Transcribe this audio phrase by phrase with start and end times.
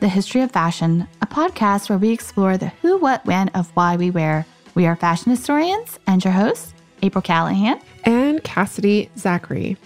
[0.00, 3.96] the history of fashion, a podcast where we explore the who, what, when of why
[3.96, 4.46] we wear.
[4.74, 9.76] We are fashion historians and your hosts, April Callahan and Cassidy Zachary.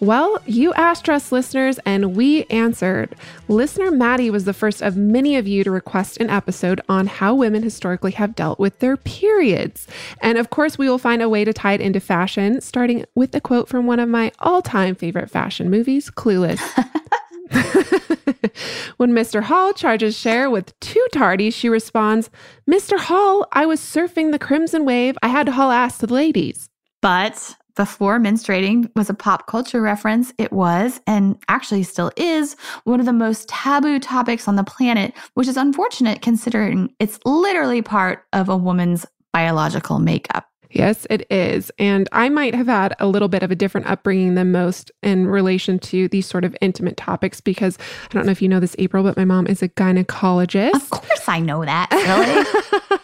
[0.00, 3.16] Well, you asked us listeners, and we answered.
[3.48, 7.34] Listener Maddie was the first of many of you to request an episode on how
[7.34, 9.88] women historically have dealt with their periods.
[10.20, 13.34] And of course, we will find a way to tie it into fashion, starting with
[13.34, 16.62] a quote from one of my all time favorite fashion movies, Clueless.
[18.98, 19.42] when Mr.
[19.42, 22.30] Hall charges Cher with too tardy, she responds,
[22.68, 22.98] Mr.
[22.98, 25.16] Hall, I was surfing the crimson wave.
[25.22, 26.68] I had to haul ass to the ladies.
[27.00, 32.98] But before menstruating was a pop culture reference, it was, and actually still is, one
[32.98, 38.24] of the most taboo topics on the planet, which is unfortunate considering it's literally part
[38.32, 40.47] of a woman's biological makeup.
[40.70, 41.70] Yes, it is.
[41.78, 45.26] And I might have had a little bit of a different upbringing than most in
[45.26, 47.78] relation to these sort of intimate topics because
[48.10, 50.74] I don't know if you know this, April, but my mom is a gynecologist.
[50.74, 52.98] Of course, I know that, really.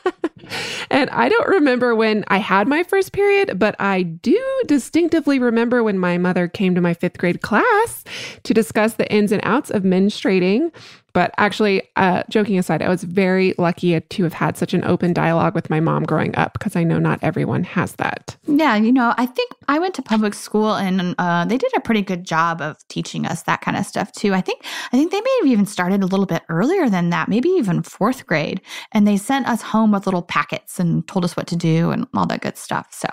[0.90, 5.82] and I don't remember when I had my first period, but I do distinctively remember
[5.82, 8.04] when my mother came to my fifth grade class
[8.42, 10.70] to discuss the ins and outs of menstruating.
[11.14, 15.12] But actually, uh, joking aside, I was very lucky to have had such an open
[15.12, 18.36] dialogue with my mom growing up because I know not everyone has that.
[18.46, 21.80] Yeah, you know, I think I went to public school and uh, they did a
[21.80, 24.34] pretty good job of teaching us that kind of stuff too.
[24.34, 27.28] I think I think they may have even started a little bit earlier than that,
[27.28, 31.36] maybe even fourth grade, and they sent us home with little packets and told us
[31.36, 32.88] what to do and all that good stuff.
[32.90, 33.08] So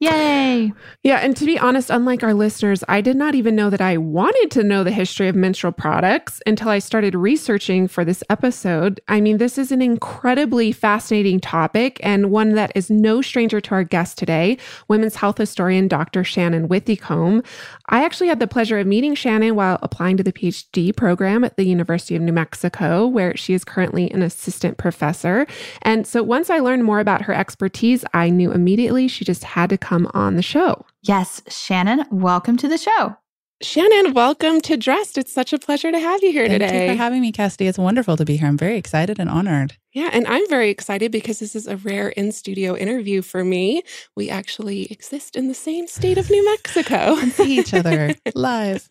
[0.00, 0.72] Yay.
[1.02, 1.16] Yeah.
[1.16, 4.48] And to be honest, unlike our listeners, I did not even know that I wanted
[4.52, 9.00] to know the history of menstrual products until I started researching for this episode.
[9.08, 13.74] I mean, this is an incredibly fascinating topic and one that is no stranger to
[13.74, 16.22] our guest today, women's health historian Dr.
[16.22, 17.44] Shannon Withycombe.
[17.88, 21.56] I actually had the pleasure of meeting Shannon while applying to the PhD program at
[21.56, 25.44] the University of New Mexico, where she is currently an assistant professor.
[25.82, 29.70] And so once I learned more about her expertise, I knew immediately she just had
[29.70, 30.84] to come on the show.
[31.02, 33.16] Yes, Shannon, welcome to the show.
[33.62, 35.18] Shannon, welcome to Dressed.
[35.18, 36.68] It's such a pleasure to have you here Thank today.
[36.68, 37.66] Thank you for having me, Cassidy.
[37.66, 38.46] It's wonderful to be here.
[38.46, 39.76] I'm very excited and honored.
[39.92, 43.82] Yeah, and I'm very excited because this is a rare in studio interview for me.
[44.14, 48.88] We actually exist in the same state of New Mexico and see each other live.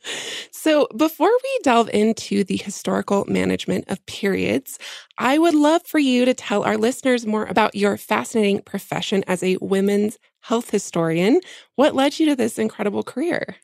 [0.51, 4.79] So, before we delve into the historical management of periods,
[5.17, 9.43] I would love for you to tell our listeners more about your fascinating profession as
[9.43, 11.41] a women's health historian.
[11.75, 13.57] What led you to this incredible career?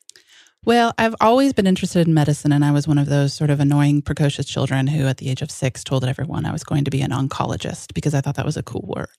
[0.65, 3.59] Well, I've always been interested in medicine, and I was one of those sort of
[3.59, 6.91] annoying, precocious children who, at the age of six, told everyone I was going to
[6.91, 9.09] be an oncologist because I thought that was a cool word.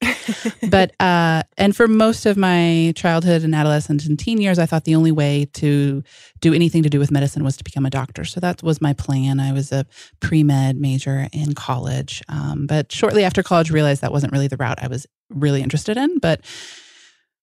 [0.70, 4.84] but, uh, and for most of my childhood and adolescent and teen years, I thought
[4.84, 6.02] the only way to
[6.40, 8.24] do anything to do with medicine was to become a doctor.
[8.24, 9.38] So that was my plan.
[9.38, 9.84] I was a
[10.20, 12.22] pre med major in college.
[12.28, 15.98] Um, but shortly after college, realized that wasn't really the route I was really interested
[15.98, 16.18] in.
[16.20, 16.40] But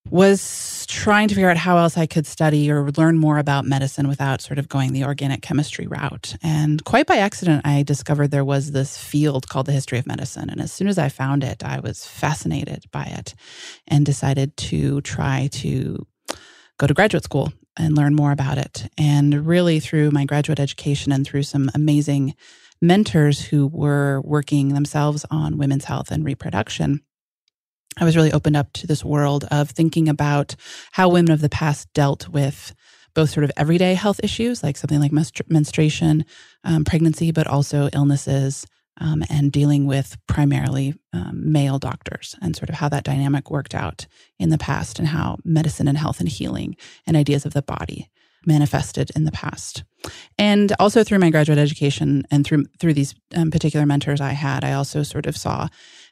[0.10, 4.08] was trying to figure out how else I could study or learn more about medicine
[4.08, 6.36] without sort of going the organic chemistry route.
[6.44, 10.50] And quite by accident, I discovered there was this field called the history of medicine.
[10.50, 13.36] And as soon as I found it, I was fascinated by it
[13.88, 16.06] and decided to try to
[16.78, 18.90] go to graduate school and learn more about it.
[18.98, 22.36] And really, through my graduate education and through some amazing
[22.82, 27.02] mentors who were working themselves on women's health and reproduction
[27.98, 30.56] I was really opened up to this world of thinking about
[30.92, 32.74] how women of the past dealt with
[33.14, 35.12] both sort of everyday health issues, like something like
[35.50, 36.26] menstruation,
[36.64, 38.66] um, pregnancy, but also illnesses,
[39.00, 43.74] um, and dealing with primarily um, male doctors, and sort of how that dynamic worked
[43.76, 44.06] out
[44.40, 46.76] in the past, and how medicine and health and healing
[47.06, 48.10] and ideas of the body
[48.46, 49.84] manifested in the past.
[50.38, 54.64] And also through my graduate education and through through these um, particular mentors I had,
[54.64, 55.68] I also sort of saw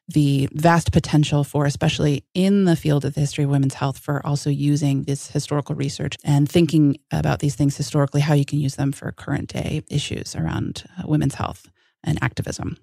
[0.09, 4.25] the vast potential for, especially in the field of the history of women's health, for
[4.25, 8.75] also using this historical research and thinking about these things historically, how you can use
[8.75, 11.69] them for current day issues around uh, women's health
[12.03, 12.77] and activism.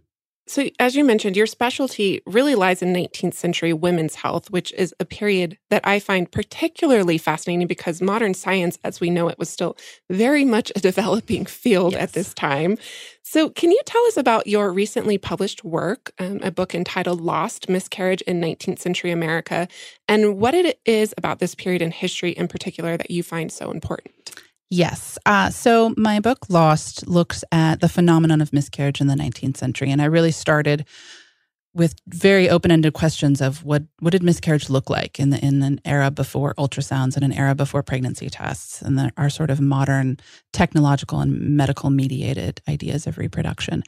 [0.48, 4.94] So, as you mentioned, your specialty really lies in 19th century women's health, which is
[5.00, 9.50] a period that I find particularly fascinating because modern science, as we know it, was
[9.50, 9.76] still
[10.08, 12.02] very much a developing field yes.
[12.02, 12.78] at this time.
[13.22, 17.68] So, can you tell us about your recently published work, um, a book entitled Lost
[17.68, 19.66] Miscarriage in 19th Century America,
[20.06, 23.72] and what it is about this period in history in particular that you find so
[23.72, 24.45] important?
[24.68, 25.16] Yes.
[25.24, 29.90] Uh, so my book, Lost, looks at the phenomenon of miscarriage in the 19th century.
[29.90, 30.84] And I really started
[31.72, 35.78] with very open-ended questions of what what did miscarriage look like in the in an
[35.84, 40.18] era before ultrasounds and an era before pregnancy tests and the, our sort of modern
[40.54, 43.82] technological and medical mediated ideas of reproduction.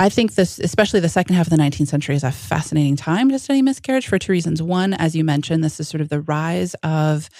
[0.00, 3.30] I think this, especially the second half of the 19th century, is a fascinating time
[3.30, 4.60] to study miscarriage for two reasons.
[4.60, 7.30] One, as you mentioned, this is sort of the rise of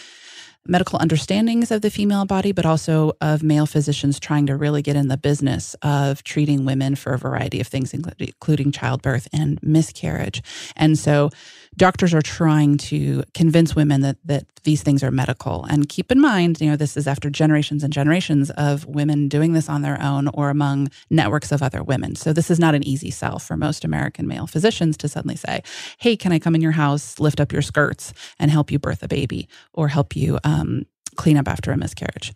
[0.67, 4.97] medical understandings of the female body, but also of male physicians trying to really get
[4.97, 10.43] in the business of treating women for a variety of things, including childbirth and miscarriage.
[10.77, 11.31] And so
[11.77, 15.65] doctors are trying to convince women that, that these things are medical.
[15.65, 19.53] And keep in mind, you know, this is after generations and generations of women doing
[19.53, 22.15] this on their own or among networks of other women.
[22.15, 25.63] So this is not an easy sell for most American male physicians to suddenly say,
[25.99, 29.03] hey, can I come in your house, lift up your skirts, and help you birth
[29.03, 30.87] a baby or help you um,
[31.17, 32.33] clean up after a miscarriage.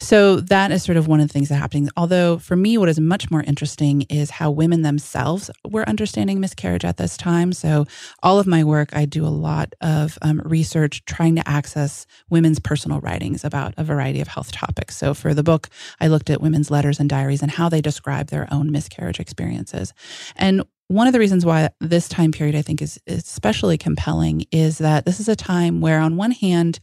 [0.00, 1.88] So that is sort of one of the things that happening.
[1.96, 6.84] Although for me, what is much more interesting is how women themselves were understanding miscarriage
[6.84, 7.52] at this time.
[7.52, 7.86] So
[8.22, 12.58] all of my work, I do a lot of um, research trying to access women's
[12.58, 14.96] personal writings about a variety of health topics.
[14.96, 15.68] So for the book,
[16.00, 19.92] I looked at women's letters and diaries and how they describe their own miscarriage experiences.
[20.36, 24.78] And one of the reasons why this time period I think is especially compelling is
[24.78, 26.80] that this is a time where, on one hand,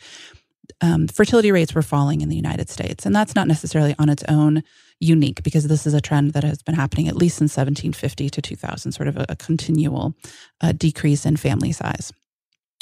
[0.81, 3.06] um, fertility rates were falling in the United States.
[3.06, 4.64] And that's not necessarily on its own
[5.00, 8.42] unique because this is a trend that has been happening at least since 1750 to
[8.42, 10.16] 2000, sort of a, a continual
[10.62, 12.12] uh, decrease in family size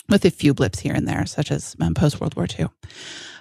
[0.09, 2.67] with a few blips here and there, such as um, post World War II.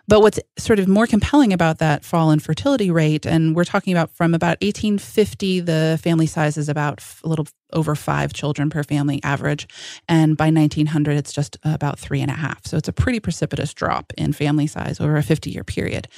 [0.06, 3.92] But what's sort of more compelling about that fall in fertility rate, and we're talking
[3.92, 8.82] about from about 1850, the family size is about a little over five children per
[8.82, 9.66] family average.
[10.08, 12.66] And by 1900, it's just about three and a half.
[12.66, 16.08] So it's a pretty precipitous drop in family size over a 50 year period.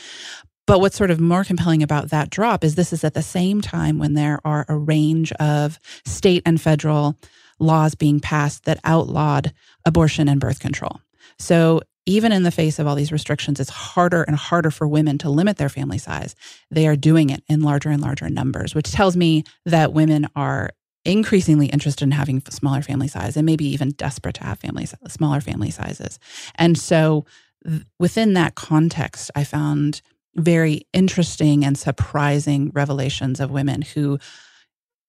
[0.67, 3.61] But what's sort of more compelling about that drop is this is at the same
[3.61, 7.17] time when there are a range of state and federal
[7.61, 9.53] laws being passed that outlawed
[9.85, 11.01] abortion and birth control.
[11.39, 15.19] So even in the face of all these restrictions, it's harder and harder for women
[15.19, 16.37] to limit their family size.
[16.71, 20.71] They are doing it in larger and larger numbers, which tells me that women are
[21.05, 24.61] increasingly interested in having smaller family size and maybe even desperate to have
[25.09, 26.19] smaller family sizes.
[26.55, 27.27] And so
[27.65, 30.01] th- within that context, I found
[30.35, 34.19] very interesting and surprising revelations of women who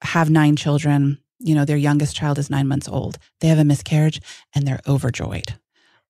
[0.02, 1.20] have nine children.
[1.40, 3.18] You know, their youngest child is nine months old.
[3.42, 4.22] They have a miscarriage
[4.56, 5.54] and they're overjoyed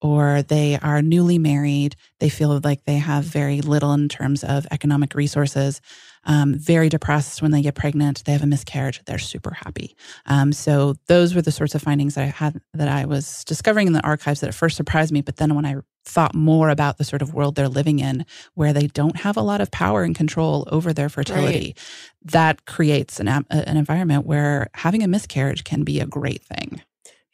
[0.01, 1.95] or they are newly married.
[2.19, 5.81] They feel like they have very little in terms of economic resources.
[6.29, 8.25] Um, very depressed when they get pregnant.
[8.25, 9.01] They have a miscarriage.
[9.05, 9.95] They're super happy.
[10.25, 13.87] Um, so those were the sorts of findings that I had that I was discovering
[13.87, 15.21] in the archives that at first surprised me.
[15.21, 18.73] But then when I thought more about the sort of world they're living in, where
[18.73, 21.79] they don't have a lot of power and control over their fertility, right.
[22.25, 26.81] that creates an, an environment where having a miscarriage can be a great thing.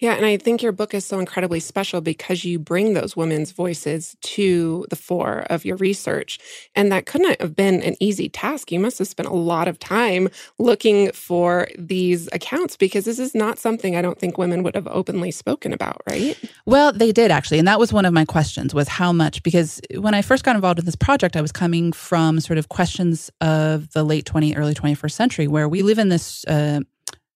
[0.03, 3.53] Yeah, and I think your book is so incredibly special because you bring those women's
[3.53, 6.39] voices to the fore of your research.
[6.75, 8.69] And that couldn't have been an easy task.
[8.69, 10.27] You must have spent a lot of time
[10.59, 14.87] looking for these accounts because this is not something I don't think women would have
[14.87, 16.37] openly spoken about, right?
[16.65, 17.59] Well, they did actually.
[17.59, 20.57] And that was one of my questions was how much because when I first got
[20.57, 24.53] involved in this project, I was coming from sort of questions of the late 20
[24.57, 26.81] early 21st century where we live in this uh,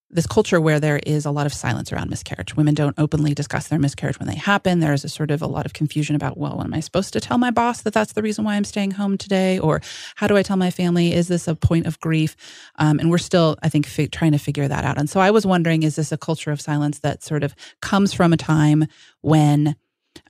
[0.10, 2.56] this culture where there is a lot of silence around miscarriage.
[2.56, 4.80] Women don't openly discuss their miscarriage when they happen.
[4.80, 7.20] There is a sort of a lot of confusion about, well, am I supposed to
[7.20, 9.60] tell my boss that that's the reason why I'm staying home today?
[9.60, 9.82] Or
[10.16, 11.14] how do I tell my family?
[11.14, 12.36] Is this a point of grief?
[12.76, 14.98] Um, and we're still, I think, fi- trying to figure that out.
[14.98, 18.14] And so I was wondering, is this a culture of silence that sort of comes
[18.14, 18.86] from a time
[19.22, 19.76] when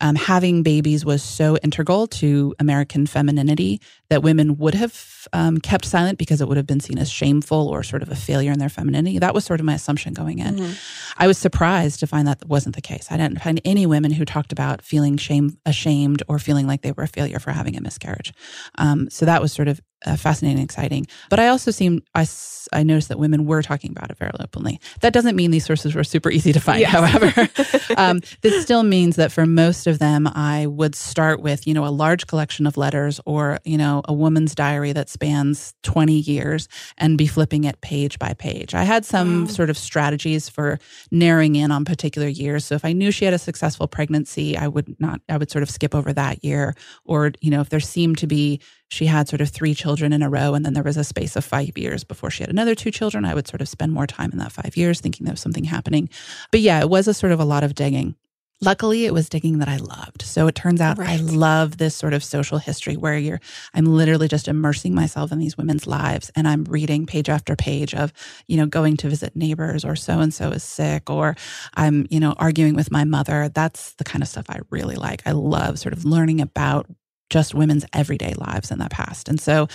[0.02, 5.86] um, having babies was so integral to American femininity that women would have um, kept
[5.86, 8.60] silent because it would have been seen as shameful or sort of a failure in
[8.60, 9.20] their femininity.
[9.20, 10.56] That was sort of my assumption going in.
[10.56, 10.74] Mm-hmm.
[11.18, 13.08] I was surprised to find that wasn't the case.
[13.10, 16.92] I didn't find any women who talked about feeling shame, ashamed, or feeling like they
[16.92, 18.34] were a failure for having a miscarriage.
[18.78, 21.08] Um, so that was sort of uh, fascinating and exciting.
[21.30, 22.28] But I also seem I,
[22.72, 24.80] I noticed that women were talking about it very openly.
[25.02, 26.82] That doesn't mean these sources were super easy to find.
[26.82, 26.92] Yes.
[26.92, 27.50] However,
[27.98, 31.86] um, this still means that for most of them, I would start with you know
[31.86, 36.68] a large collection of letters or you know a woman's diary that spans twenty years
[36.98, 38.74] and be flipping it page by page.
[38.74, 39.48] I had some wow.
[39.48, 40.80] sort of strategies for
[41.12, 42.66] narrowing in on particular years.
[42.66, 45.22] So if I knew she had a successful pregnancy, I would not.
[45.30, 46.74] I would sort of skip over that year,
[47.06, 50.24] or you know if there seemed to be she had sort of three children in
[50.24, 52.76] a row, and then there was a space of five years before she had another
[52.76, 53.26] two children.
[53.26, 55.66] I would sort of spend more time in that five years thinking there was something
[55.66, 56.10] happening.
[56.52, 58.16] But yeah, it was a sort of a lot of digging.
[58.60, 60.24] Luckily, it was digging that I loved.
[60.24, 61.10] So it turns out right.
[61.10, 63.40] I love this sort of social history where you're,
[63.76, 67.94] I'm literally just immersing myself in these women's lives and I'm reading page after page
[67.94, 68.12] of,
[68.48, 71.36] you know, going to visit neighbors or so and so is sick or
[71.76, 73.50] I'm, you know, arguing with my mother.
[73.54, 75.22] That's the kind of stuff I really like.
[75.28, 76.88] I love sort of learning about
[77.30, 79.30] just women's everyday lives in the past.
[79.30, 79.68] And so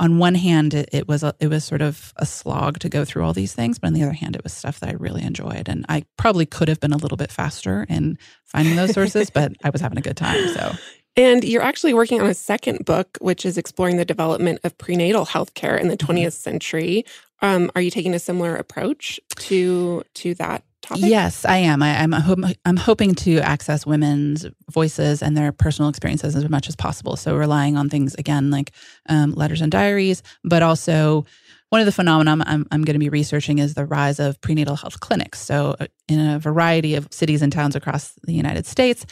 [0.00, 3.04] on one hand, it, it, was a, it was sort of a slog to go
[3.04, 5.22] through all these things, but on the other hand, it was stuff that I really
[5.22, 9.30] enjoyed, and I probably could have been a little bit faster in finding those sources,
[9.34, 10.48] but I was having a good time.
[10.48, 10.72] So,
[11.16, 15.26] and you're actually working on a second book, which is exploring the development of prenatal
[15.26, 16.28] healthcare in the 20th mm-hmm.
[16.30, 17.04] century.
[17.40, 21.04] Um, are you taking a similar approach to to that topic?
[21.04, 21.82] Yes, I am.
[21.82, 26.68] I, am I'm, I'm hoping to access women's voices and their personal experiences as much
[26.68, 27.16] as possible.
[27.16, 28.72] So relying on things again like
[29.08, 31.26] um, letters and diaries, but also
[31.70, 34.76] one of the phenomena I'm, I'm going to be researching is the rise of prenatal
[34.76, 35.40] health clinics.
[35.40, 39.04] So uh, in a variety of cities and towns across the United States,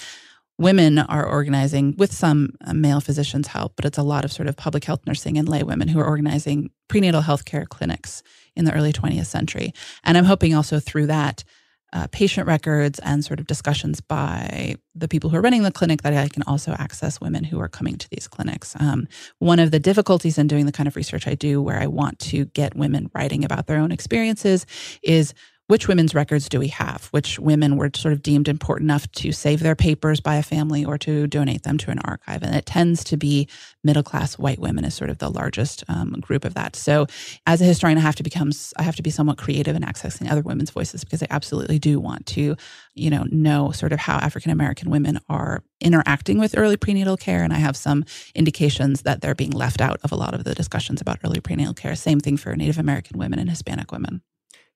[0.58, 4.48] women are organizing with some uh, male physicians' help, but it's a lot of sort
[4.48, 8.22] of public health nursing and lay women who are organizing prenatal health care clinics
[8.54, 9.74] in the early 20th century.
[10.02, 11.44] And I'm hoping also through that
[11.92, 16.02] uh, patient records and sort of discussions by the people who are running the clinic
[16.02, 18.74] that I can also access women who are coming to these clinics.
[18.80, 19.06] Um,
[19.38, 22.18] one of the difficulties in doing the kind of research I do, where I want
[22.20, 24.66] to get women writing about their own experiences,
[25.02, 25.32] is
[25.68, 27.08] which women's records do we have?
[27.10, 30.84] Which women were sort of deemed important enough to save their papers by a family
[30.84, 32.44] or to donate them to an archive?
[32.44, 33.48] And it tends to be
[33.82, 36.76] middle class white women is sort of the largest um, group of that.
[36.76, 37.06] So
[37.46, 40.30] as a historian, I have to become I have to be somewhat creative in accessing
[40.30, 42.56] other women's voices because I absolutely do want to,
[42.94, 47.42] you know, know sort of how African American women are interacting with early prenatal care.
[47.42, 48.04] And I have some
[48.36, 51.74] indications that they're being left out of a lot of the discussions about early prenatal
[51.74, 51.96] care.
[51.96, 54.22] Same thing for Native American women and Hispanic women.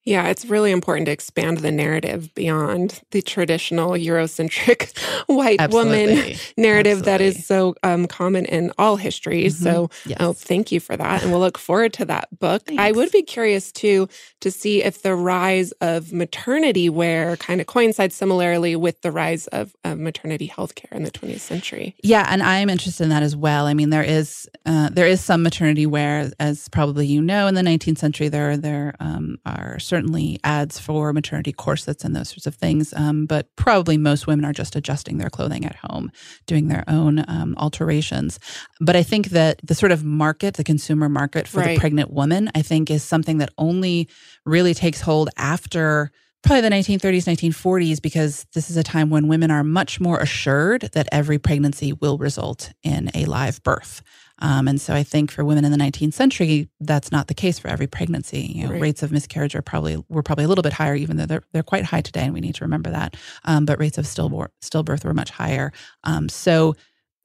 [0.05, 6.15] Yeah, it's really important to expand the narrative beyond the traditional Eurocentric white Absolutely.
[6.15, 7.03] woman narrative Absolutely.
[7.03, 9.57] that is so um, common in all histories.
[9.57, 9.65] Mm-hmm.
[9.65, 10.17] So, yes.
[10.21, 11.23] oh, thank you for that.
[11.23, 12.63] And we'll look forward to that book.
[12.65, 12.83] Thanks.
[12.83, 14.09] I would be curious too
[14.41, 19.49] to see if the rise of maternity wear kind of coincides similarly with the rise
[19.49, 21.95] of, of maternity healthcare in the 20th century.
[22.03, 23.67] Yeah, and I'm interested in that as well.
[23.67, 27.55] I mean, there is uh, there is some maternity wear, as probably you know, in
[27.55, 28.29] the 19th century.
[28.29, 32.95] There there um, are certainly ads for maternity corsets and those sorts of things.
[32.95, 36.13] Um, but probably most women are just adjusting their clothing at home,
[36.47, 38.39] doing their own um, alterations.
[38.81, 41.75] But I think that the sort of market, the consumer market for right.
[41.75, 44.09] the pregnant woman, I think is something that only
[44.47, 49.51] really takes hold after probably the 1930s, 1940s, because this is a time when women
[49.51, 54.03] are much more assured that every pregnancy will result in a live birth.
[54.41, 57.59] Um, and so I think for women in the 19th century, that's not the case
[57.59, 58.41] for every pregnancy.
[58.41, 58.81] You know, right.
[58.81, 61.63] rates of miscarriage are probably were probably a little bit higher, even though they're they're
[61.63, 63.17] quite high today, and we need to remember that.
[63.45, 65.73] Um, but rates of stillbirth stillbirth were much higher.
[66.05, 66.75] Um, so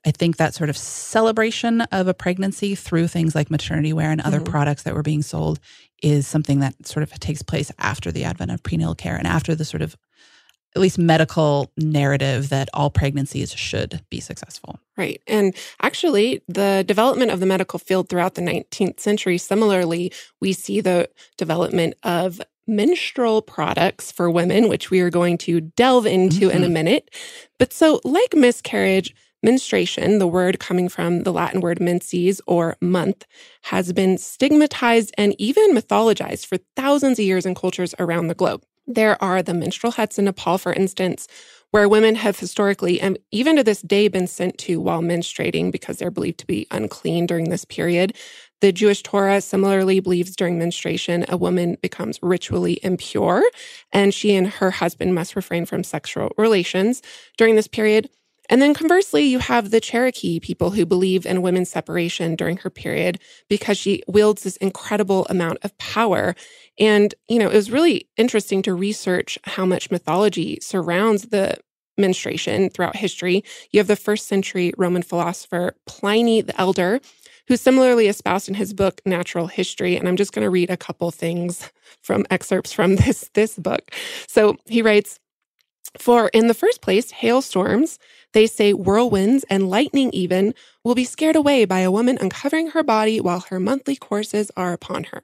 [0.06, 4.22] I think that sort of celebration of a pregnancy through things like maternity wear and
[4.22, 4.52] other mm-hmm.
[4.52, 5.60] products that were being sold
[6.04, 9.56] is something that sort of takes place after the advent of prenatal care and after
[9.56, 9.98] the sort of
[10.76, 14.80] at least medical narrative that all pregnancies should be successful.
[14.98, 15.22] Right.
[15.26, 20.82] And actually, the development of the medical field throughout the 19th century, similarly, we see
[20.82, 26.58] the development of menstrual products for women, which we are going to delve into mm-hmm.
[26.58, 26.74] in a mm-hmm.
[26.74, 27.12] minute.
[27.58, 33.26] But so, like miscarriage, menstruation, the word coming from the Latin word menses or month,
[33.64, 38.64] has been stigmatized and even mythologized for thousands of years in cultures around the globe.
[38.88, 41.28] There are the menstrual huts in Nepal, for instance,
[41.72, 45.98] where women have historically and even to this day been sent to while menstruating because
[45.98, 48.16] they're believed to be unclean during this period.
[48.62, 53.44] The Jewish Torah similarly believes during menstruation, a woman becomes ritually impure
[53.92, 57.02] and she and her husband must refrain from sexual relations
[57.38, 58.10] during this period.
[58.50, 62.70] And then conversely, you have the Cherokee people who believe in women's separation during her
[62.70, 66.36] period because she wields this incredible amount of power.
[66.80, 71.58] And, you know, it was really interesting to research how much mythology surrounds the
[71.98, 73.44] menstruation throughout history.
[73.72, 77.00] You have the first century Roman philosopher Pliny the Elder,
[77.48, 79.96] who similarly espoused in his book Natural History.
[79.98, 81.72] And I'm just going to read a couple things
[82.02, 83.92] from excerpts from this, this book.
[84.28, 85.20] So he writes,
[85.98, 88.00] for in the first place, hailstorms,
[88.36, 92.84] they say whirlwinds and lightning even, will be scared away by a woman uncovering her
[92.84, 95.24] body while her monthly courses are upon her.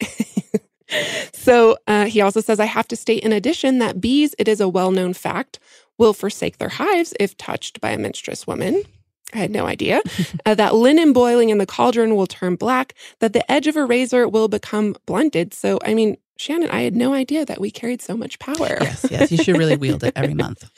[1.32, 4.60] so uh, he also says, I have to state in addition that bees, it is
[4.60, 5.58] a well known fact,
[5.98, 8.84] will forsake their hives if touched by a menstruous woman.
[9.32, 10.00] I had no idea.
[10.46, 13.84] uh, that linen boiling in the cauldron will turn black, that the edge of a
[13.84, 15.52] razor will become blunted.
[15.54, 18.78] So, I mean, Shannon, I had no idea that we carried so much power.
[18.80, 20.68] Yes, yes, you should really wield it every month.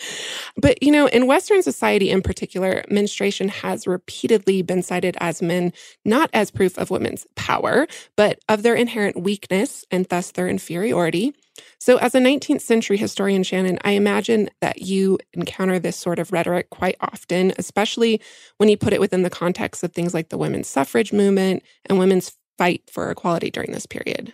[0.57, 5.73] but, you know, in Western society in particular, menstruation has repeatedly been cited as men,
[6.05, 7.87] not as proof of women's power,
[8.17, 11.35] but of their inherent weakness and thus their inferiority.
[11.79, 16.33] So, as a 19th century historian, Shannon, I imagine that you encounter this sort of
[16.33, 18.21] rhetoric quite often, especially
[18.59, 21.99] when you put it within the context of things like the women's suffrage movement and
[21.99, 24.33] women's fight for equality during this period.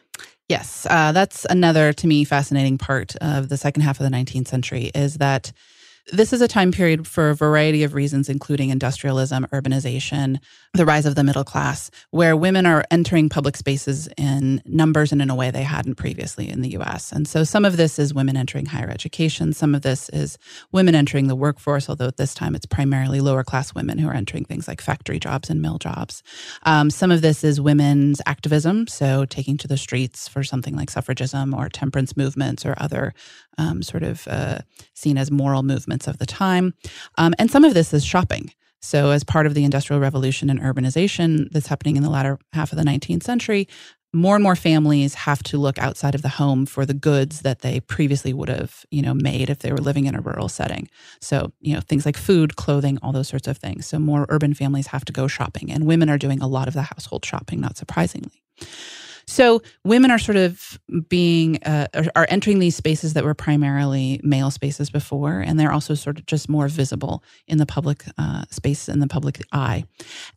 [0.52, 4.48] Yes, uh, that's another to me fascinating part of the second half of the 19th
[4.48, 5.50] century is that
[6.10, 10.38] this is a time period for a variety of reasons, including industrialism, urbanization,
[10.74, 15.22] the rise of the middle class, where women are entering public spaces in numbers and
[15.22, 17.12] in a way they hadn't previously in the US.
[17.12, 19.52] And so some of this is women entering higher education.
[19.52, 20.38] Some of this is
[20.72, 24.14] women entering the workforce, although at this time it's primarily lower class women who are
[24.14, 26.22] entering things like factory jobs and mill jobs.
[26.64, 30.90] Um, some of this is women's activism, so taking to the streets for something like
[30.90, 33.14] suffragism or temperance movements or other
[33.58, 34.58] um, sort of uh,
[34.94, 36.74] seen as moral movements of the time.
[37.18, 38.52] Um, and some of this is shopping.
[38.80, 42.72] So, as part of the Industrial Revolution and urbanization that's happening in the latter half
[42.72, 43.68] of the 19th century,
[44.12, 47.60] more and more families have to look outside of the home for the goods that
[47.60, 50.88] they previously would have, you know, made if they were living in a rural setting.
[51.20, 53.86] So, you know, things like food, clothing, all those sorts of things.
[53.86, 56.74] So, more urban families have to go shopping, and women are doing a lot of
[56.74, 58.42] the household shopping, not surprisingly.
[59.26, 64.50] So women are sort of being uh, are entering these spaces that were primarily male
[64.50, 68.88] spaces before, and they're also sort of just more visible in the public uh, space
[68.88, 69.84] in the public eye.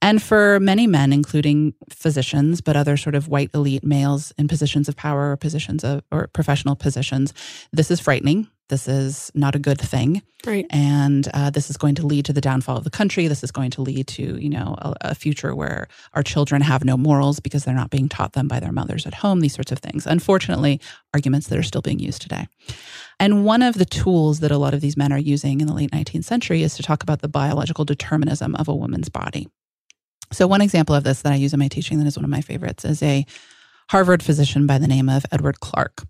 [0.02, 4.88] And for many men, including physicians, but other sort of white elite males in positions
[4.88, 7.34] of power or positions of or professional positions,
[7.72, 10.22] this is frightening this is not a good thing.
[10.46, 10.66] Right.
[10.70, 13.28] And uh, this is going to lead to the downfall of the country.
[13.28, 16.84] This is going to lead to, you know, a, a, future where our children have
[16.84, 19.72] no morals because they're not being taught them by their mothers at home, these sorts
[19.72, 20.06] of things.
[20.06, 20.80] Unfortunately,
[21.14, 22.48] arguments that are still being used today.
[23.20, 25.74] And one of the tools that a lot of these men are using in the
[25.74, 29.48] late 19th century is to talk about the biological determinism of a woman's body.
[30.32, 32.32] So, one example of this that I use in my teaching that is one of
[32.32, 33.26] my favorites is a
[33.90, 36.04] Harvard physician by the name of Edward Clarke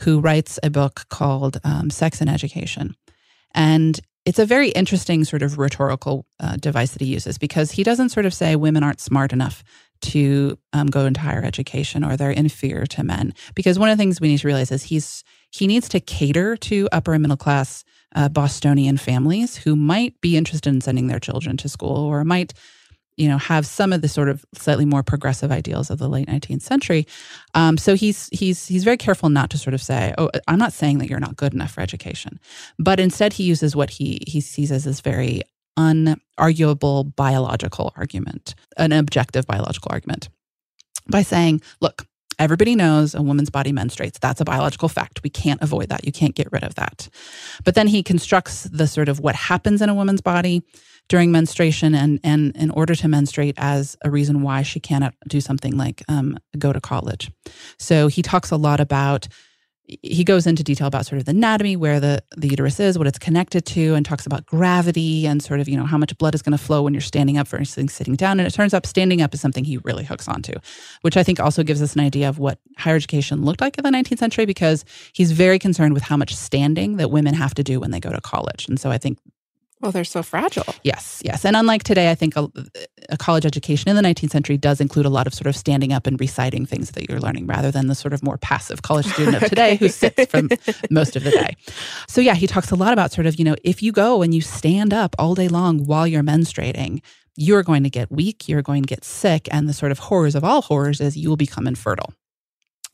[0.00, 2.96] who writes a book called um, Sex in Education.
[3.54, 7.84] And it's a very interesting sort of rhetorical uh, device that he uses because he
[7.84, 9.62] doesn't sort of say women aren't smart enough
[10.02, 13.32] to um, go into higher education or they're inferior to men.
[13.54, 16.56] Because one of the things we need to realize is he's he needs to cater
[16.56, 21.20] to upper and middle class uh, Bostonian families who might be interested in sending their
[21.20, 22.52] children to school or might
[23.16, 26.28] you know have some of the sort of slightly more progressive ideals of the late
[26.28, 27.06] 19th century
[27.54, 30.72] um, so he's he's he's very careful not to sort of say oh i'm not
[30.72, 32.38] saying that you're not good enough for education
[32.78, 35.42] but instead he uses what he he sees as this very
[35.78, 40.28] unarguable biological argument an objective biological argument
[41.08, 42.06] by saying look
[42.38, 44.18] Everybody knows a woman's body menstruates.
[44.18, 45.22] That's a biological fact.
[45.22, 46.04] We can't avoid that.
[46.04, 47.08] You can't get rid of that.
[47.64, 50.62] But then he constructs the sort of what happens in a woman's body
[51.08, 55.40] during menstruation and, and in order to menstruate as a reason why she cannot do
[55.40, 57.30] something like um, go to college.
[57.78, 59.28] So he talks a lot about
[59.86, 63.06] he goes into detail about sort of the anatomy, where the, the uterus is, what
[63.06, 66.34] it's connected to, and talks about gravity and sort of, you know, how much blood
[66.34, 68.40] is going to flow when you're standing up versus sitting down.
[68.40, 70.54] And it turns out standing up is something he really hooks onto,
[71.02, 73.84] which I think also gives us an idea of what higher education looked like in
[73.84, 77.62] the 19th century because he's very concerned with how much standing that women have to
[77.62, 78.68] do when they go to college.
[78.68, 79.18] And so I think
[79.80, 80.64] well, they're so fragile.
[80.84, 81.44] Yes, yes.
[81.44, 82.48] And unlike today, I think a,
[83.10, 85.92] a, college education in the 19th century does include a lot of sort of standing
[85.92, 89.06] up and reciting things that you're learning rather than the sort of more passive college
[89.06, 90.42] student of today who sits for
[90.90, 91.56] most of the day.
[92.08, 94.34] So, yeah, he talks a lot about sort of, you know, if you go and
[94.34, 97.02] you stand up all day long while you're menstruating,
[97.36, 99.46] you're going to get weak, you're going to get sick.
[99.52, 102.14] And the sort of horrors of all horrors is you will become infertile.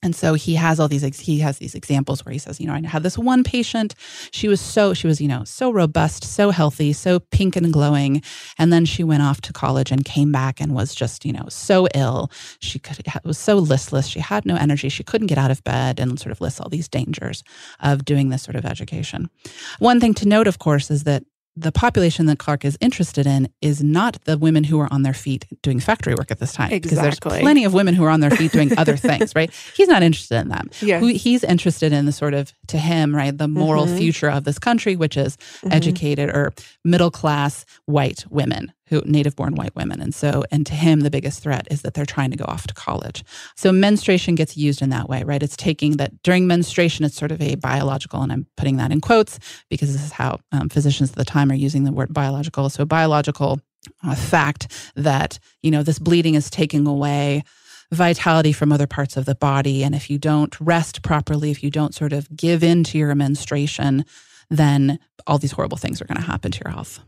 [0.02, 2.74] And so he has all these he has these examples where he says, you know,
[2.74, 3.94] I had this one patient,
[4.32, 8.22] she was so she was, you know, so robust, so healthy, so pink and glowing,
[8.58, 11.46] and then she went off to college and came back and was just, you know,
[11.48, 12.30] so ill.
[12.58, 16.00] She could was so listless, she had no energy, she couldn't get out of bed
[16.00, 17.44] and sort of lists all these dangers
[17.80, 19.30] of doing this sort of education.
[19.78, 21.22] One thing to note of course is that
[21.54, 25.12] the population that Clarke is interested in is not the women who are on their
[25.12, 26.70] feet doing factory work at this time.
[26.72, 26.80] Exactly.
[26.80, 29.50] Because there's plenty of women who are on their feet doing other things, right?
[29.74, 30.70] He's not interested in them.
[30.72, 33.98] He's interested in the sort of, to him, right, the moral Mhm.
[33.98, 35.72] future of this country, which is Mhm.
[35.74, 36.52] educated or
[36.84, 40.02] middle class white women who native born white women.
[40.02, 42.66] And so and to him the biggest threat is that they're trying to go off
[42.66, 43.24] to college.
[43.56, 45.42] So menstruation gets used in that way right?
[45.42, 49.00] It's taking that during menstruation it's sort of a biological and i'm putting that in
[49.00, 49.38] quotes
[49.70, 52.68] because this is how um, physicians at the time are using the word biological.
[52.68, 53.60] So biological
[54.04, 57.44] uh, fact that you know this bleeding is taking away
[57.90, 59.82] vitality from other parts of the body.
[59.82, 63.14] And if you don't rest properly if you don't sort of give in to your
[63.14, 64.04] menstruation
[64.50, 67.00] then all these horrible things are going to happen to your health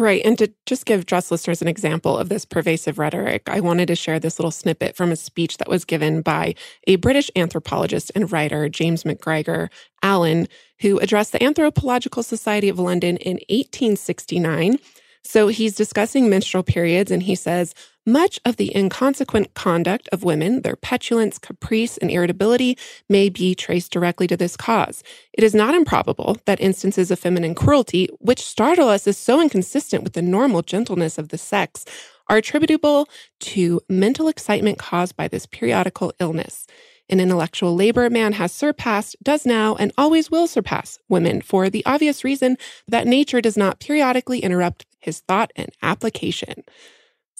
[0.00, 0.22] Right.
[0.24, 3.94] And to just give dress listeners an example of this pervasive rhetoric, I wanted to
[3.94, 6.54] share this little snippet from a speech that was given by
[6.86, 9.68] a British anthropologist and writer, James McGrigor
[10.02, 10.48] Allan,
[10.80, 14.78] who addressed the Anthropological Society of London in 1869.
[15.22, 17.74] So he's discussing menstrual periods and he says,
[18.06, 22.76] much of the inconsequent conduct of women, their petulance, caprice, and irritability
[23.08, 25.02] may be traced directly to this cause.
[25.32, 30.02] It is not improbable that instances of feminine cruelty, which startle us as so inconsistent
[30.02, 31.84] with the normal gentleness of the sex,
[32.28, 33.08] are attributable
[33.40, 36.66] to mental excitement caused by this periodical illness.
[37.08, 41.84] In intellectual labor, man has surpassed, does now, and always will surpass women for the
[41.84, 46.62] obvious reason that nature does not periodically interrupt his thought and application.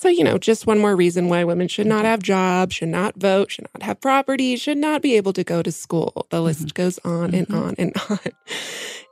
[0.01, 3.17] So, you know, just one more reason why women should not have jobs, should not
[3.17, 6.27] vote, should not have property, should not be able to go to school.
[6.31, 7.63] The list goes on and Mhm.
[7.63, 8.19] on and on.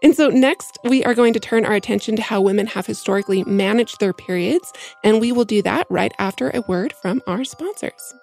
[0.03, 3.45] And so, next, we are going to turn our attention to how women have historically
[3.45, 4.73] managed their periods.
[5.05, 8.15] And we will do that right after a word from our sponsors.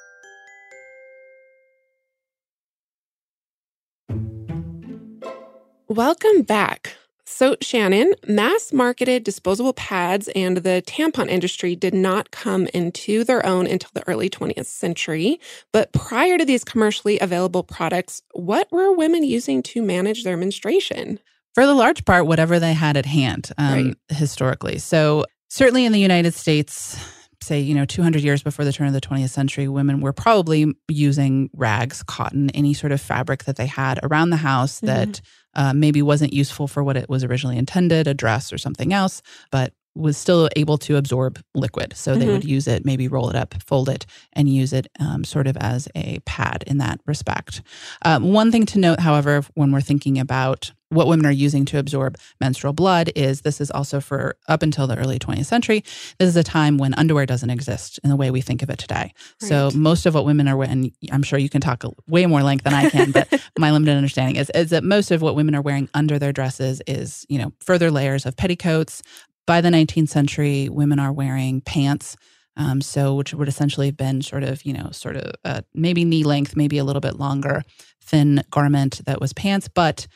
[5.88, 6.96] Welcome back.
[7.28, 13.44] So, Shannon, mass marketed disposable pads and the tampon industry did not come into their
[13.46, 15.40] own until the early 20th century.
[15.74, 21.20] But prior to these commercially available products, what were women using to manage their menstruation?
[21.56, 23.96] for the large part, whatever they had at hand um, Right.
[24.10, 24.78] historically.
[24.78, 26.98] So, certainly in the United States,
[27.42, 30.76] say, you know, 200 years before the turn of the 20th century, women were probably
[30.90, 35.22] using rags, cotton, any sort of fabric that they had around the house that
[35.56, 39.22] uh, maybe wasn't useful for what it was originally intended, a dress or something else,
[39.52, 41.94] but was still able to absorb liquid.
[41.96, 42.32] So they Mhm.
[42.34, 45.56] would use it, maybe roll it up, fold it, and use it um, sort of
[45.58, 47.62] as a pad in that respect.
[48.04, 51.80] Um, one thing to note, however, when we're thinking about what women are using to
[51.80, 55.84] absorb menstrual blood is this is also for up until the early 20th century.
[56.20, 58.80] This is a time when underwear doesn't exist in the way we think of it
[58.80, 59.14] today.
[59.40, 62.64] So most of what women are wearing, I'm sure you can talk way more length
[62.64, 63.28] than I can, but
[63.60, 66.82] my limited understanding is, is that most of what women are wearing under their dresses
[66.88, 69.02] is, you know, further layers of petticoats.
[69.48, 72.16] By the 19th century, women are wearing pants.
[72.58, 76.06] Um, so, which would essentially have been sort of, you know, sort of uh, maybe
[76.06, 77.64] knee length, maybe a little bit longer,
[78.02, 79.68] thin garment that was pants.
[79.68, 80.08] But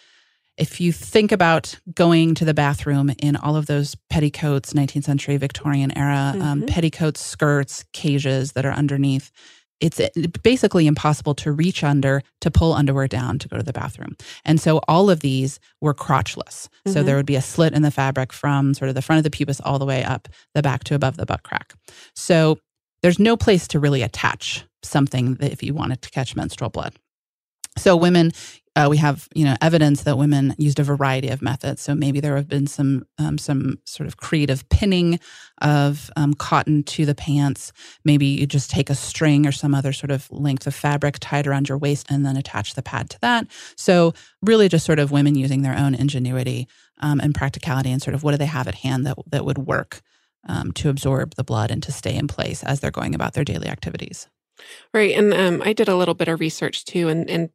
[0.59, 5.37] if you think about going to the bathroom in all of those petticoats, 19th century
[5.37, 6.67] Victorian era, um, Mhm.
[6.67, 9.31] petticoats, skirts, cages that are underneath,
[9.79, 10.01] it's
[10.43, 14.17] basically impossible to reach under to pull underwear down to go to the bathroom.
[14.43, 16.67] And so all of these were crotchless.
[16.85, 17.05] So Mhm.
[17.05, 19.29] there would be a slit in the fabric from sort of the front of the
[19.29, 21.73] pubis all the way up the back to above the butt crack.
[22.13, 22.59] So
[23.01, 26.95] there's no place to really attach something that if you wanted to catch menstrual blood.
[27.77, 28.33] So women,
[28.79, 31.81] uh, we have you know evidence that women used a variety of methods.
[31.81, 35.19] So maybe there have been some um, some sort of creative pinning
[35.61, 37.73] of um, cotton to the pants.
[38.05, 41.45] Maybe you just take a string or some other sort of length of fabric tied
[41.45, 43.47] around your waist and then attach the pad to that.
[43.75, 46.67] So really, just sort of women using their own ingenuity
[47.01, 49.57] um, and practicality and sort of what do they have at hand that that would
[49.57, 50.01] work
[50.47, 53.43] um, to absorb the blood and to stay in place as they're going about their
[53.43, 54.29] daily activities.
[54.93, 55.15] Right.
[55.17, 57.07] And um, I did a little bit of research too.
[57.07, 57.49] And, and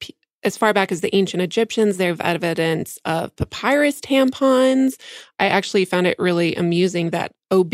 [0.45, 4.95] as far back as the ancient Egyptians, they have evidence of papyrus tampons.
[5.39, 7.73] I actually found it really amusing that OB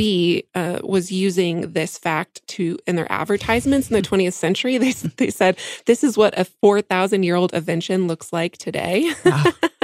[0.55, 4.79] uh, was using this fact to in their advertisements in the 20th century.
[4.81, 9.13] They, they said, this is what a 4,000 year old invention looks like today.
[9.25, 9.45] Wow.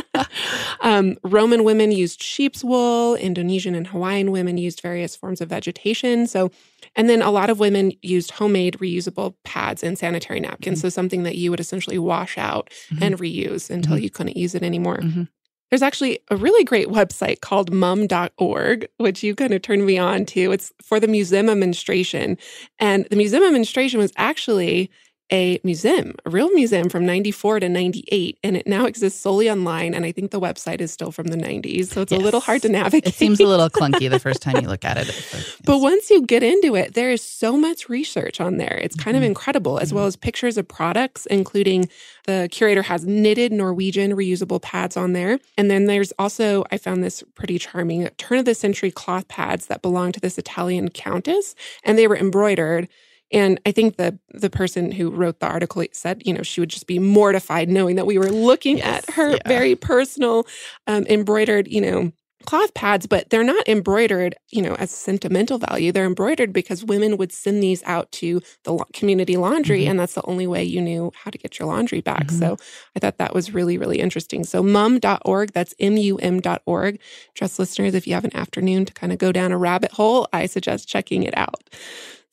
[0.81, 3.15] Um, Roman women used sheep's wool.
[3.17, 6.27] Indonesian and Hawaiian women used various forms of vegetation.
[6.27, 6.51] So,
[6.95, 10.79] and then a lot of women used homemade reusable pads and sanitary napkins.
[10.79, 10.87] Mm-hmm.
[10.87, 13.03] So, something that you would essentially wash out Mhm.
[13.03, 14.03] and reuse until Mhm.
[14.03, 14.99] you couldn't use it anymore.
[15.03, 15.29] Mhm.
[15.71, 20.25] There's actually a really great website called mum.org, which you kind of turned me on
[20.27, 20.53] to.
[20.53, 22.39] It's for the Museum of Menstruation.
[22.79, 24.91] And the Museum of Menstruation was actually
[25.33, 28.39] a museum, a real museum from 94 to 98.
[28.45, 29.93] And it now exists solely online.
[29.93, 31.89] And I think the website is still from the 90s.
[31.89, 33.09] So it's a little hard to navigate.
[33.09, 35.07] It seems a little clunky the first time you look at it.
[35.33, 38.79] But, But once you get into it, there is so much research on there.
[38.83, 39.27] It's kind of Mhm.
[39.27, 41.89] incredible, as well as pictures of products, including
[42.27, 45.41] the curator has knitted Norwegian reusable pads on there.
[45.59, 49.67] And then there's also, I found this pretty charming, turn of the century cloth pads
[49.67, 52.89] that belonged to this Italian countess, and they were embroidered.
[53.33, 56.71] And I think the the person who wrote the article said, you know, she would
[56.71, 59.39] just be mortified knowing that we were looking Yes, at her yeah.
[59.47, 60.47] very personal
[60.87, 62.13] um, embroidered, you know,
[62.45, 65.91] cloth pads, but they're not embroidered, you know, as sentimental value.
[65.91, 69.91] They're embroidered because women would send these out to the community laundry, Mhm.
[69.91, 72.29] and that's the only way you knew how to get your laundry back.
[72.29, 72.39] Mhm.
[72.39, 72.57] So
[72.95, 74.45] I thought that was really, really interesting.
[74.45, 77.01] So mum.org, that's M-U-M.org.
[77.35, 80.29] Just listeners, if you have an afternoon to kind of go down a rabbit hole,
[80.33, 81.65] I suggest checking it out.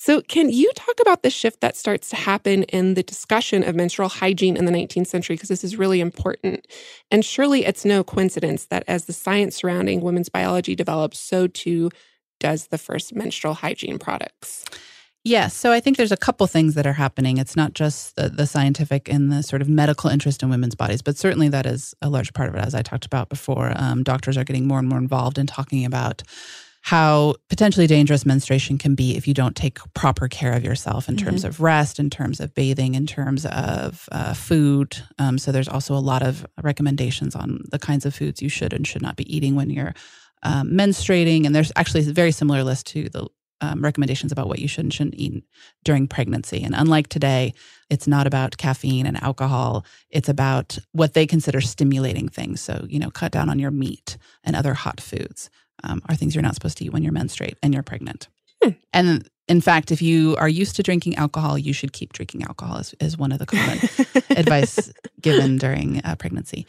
[0.06, 3.74] So, can you talk about the shift that starts to happen in the discussion of
[3.74, 5.38] menstrual hygiene in the 19th century?
[5.38, 6.68] Because this is really important.
[7.10, 11.90] And surely it's no coincidence that as the science surrounding women's biology develops, so too
[12.42, 14.66] does the first menstrual hygiene products.
[15.24, 15.56] Yes.
[15.56, 17.38] So I think there's a couple things that are happening.
[17.38, 21.02] It's not just the, the scientific and the sort of medical interest in women's bodies,
[21.02, 23.72] but certainly that is a large part of it, as I talked about before.
[23.78, 26.24] Um, doctors are getting more and more involved in talking about
[26.84, 31.16] how potentially dangerous menstruation can be if you don't take proper care of yourself in
[31.16, 34.98] terms of rest, in terms of bathing, in terms of uh, food.
[35.18, 38.74] Um, so there's also a lot of recommendations on the kinds of foods you should
[38.74, 39.94] and should not be eating when you're
[40.44, 41.46] um, menstruating.
[41.46, 43.30] And there's actually a very similar list to the
[43.62, 45.42] um, recommendations about what you should and shouldn't eat
[45.86, 46.62] during pregnancy.
[46.64, 47.54] And unlike today,
[47.90, 49.86] it's not about caffeine and alcohol.
[50.10, 52.60] It's about what they consider stimulating things.
[52.60, 55.50] So, you know, cut down on your meat and other hot foods
[55.84, 58.28] um, are things you're not supposed to eat when you're menstruate and you're pregnant.
[58.64, 58.72] Hmm.
[58.92, 62.78] And in fact, if you are used to drinking alcohol, you should keep drinking alcohol,
[62.78, 63.80] is, is one of the common
[64.38, 66.66] advice given during uh, pregnancy.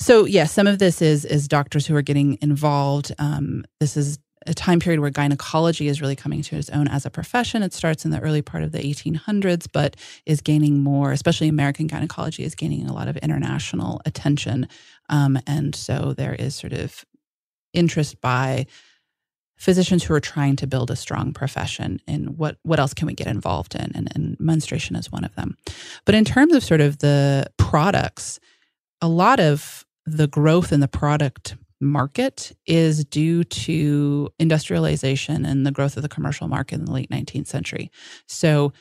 [0.00, 3.12] So, yes, yeah, some of this is is doctors who are getting involved.
[3.18, 7.04] Um, this is a time period where gynecology is really coming to its own as
[7.04, 7.62] a profession.
[7.62, 11.86] It starts in the early part of the 1800s, but is gaining more, especially American
[11.86, 14.66] gynecology, is gaining a lot of international attention.
[15.10, 17.04] Um, and so there is sort of
[17.72, 18.66] interest by
[19.60, 23.12] physicians who are trying to build a strong profession and what what else can we
[23.12, 23.92] get involved in?
[23.94, 25.56] And, and menstruation is one of them.
[26.06, 28.40] But in terms of sort of the products
[29.02, 35.70] a lot of the growth in the product market is due to industrialization and the
[35.70, 37.90] growth of the commercial market in the late 19th century.
[38.26, 38.72] So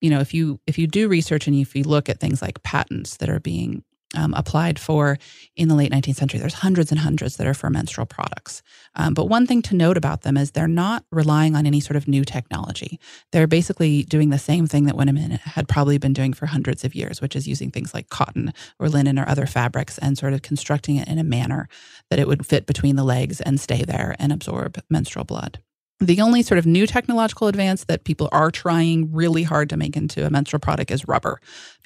[0.00, 2.62] you know if you if you do research and if you look at things like
[2.62, 3.82] patents that are being
[4.16, 5.18] um, applied for
[5.56, 6.40] in the late 19th century.
[6.40, 8.62] There's hundreds and hundreds that are for menstrual products.
[8.94, 11.96] Um, but one thing to note about them is they're not relying on any sort
[11.96, 12.98] of new technology.
[13.32, 16.94] They're basically doing the same thing that women had probably been doing for hundreds of
[16.94, 20.42] years, which is using things like cotton or linen or other fabrics and sort of
[20.42, 21.68] constructing it in a manner
[22.10, 25.60] that it would fit between the legs and stay there and absorb menstrual blood.
[26.00, 29.96] The only sort of new technological advance that people are trying really hard to make
[29.96, 31.40] into a menstrual product is rubber.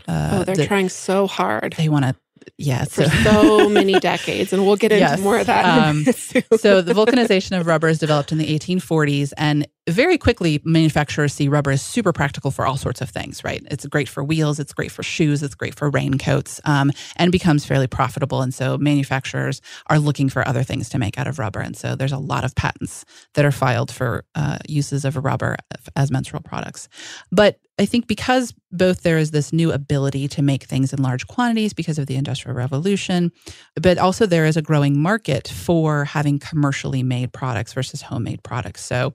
[0.07, 1.75] Uh, oh, they're the, trying so hard.
[1.79, 2.14] They want to,
[2.59, 5.21] yeah, for so, so many decades, and we'll get into yes.
[5.21, 5.65] more of that.
[5.65, 11.33] Um, so the vulcanization of rubber is developed in the 1840s, and very quickly manufacturers
[11.33, 13.43] see rubber as super practical for all sorts of things.
[13.45, 13.63] Right?
[13.71, 17.65] It's great for wheels, it's great for shoes, it's great for raincoats, um, and becomes
[17.65, 18.43] fairly profitable.
[18.43, 21.97] And so manufacturers are looking for other things to make out of rubber, and so
[21.97, 25.57] there's a lot of patents that are filed for uh, uses of rubber
[25.97, 26.89] as menstrual products.
[27.31, 31.27] But I think because both there is this new ability to make things in large
[31.27, 33.33] quantities because of the Industrial Revolution,
[33.75, 38.85] but also there is a growing market for having commercially made products versus homemade products.
[38.85, 39.15] So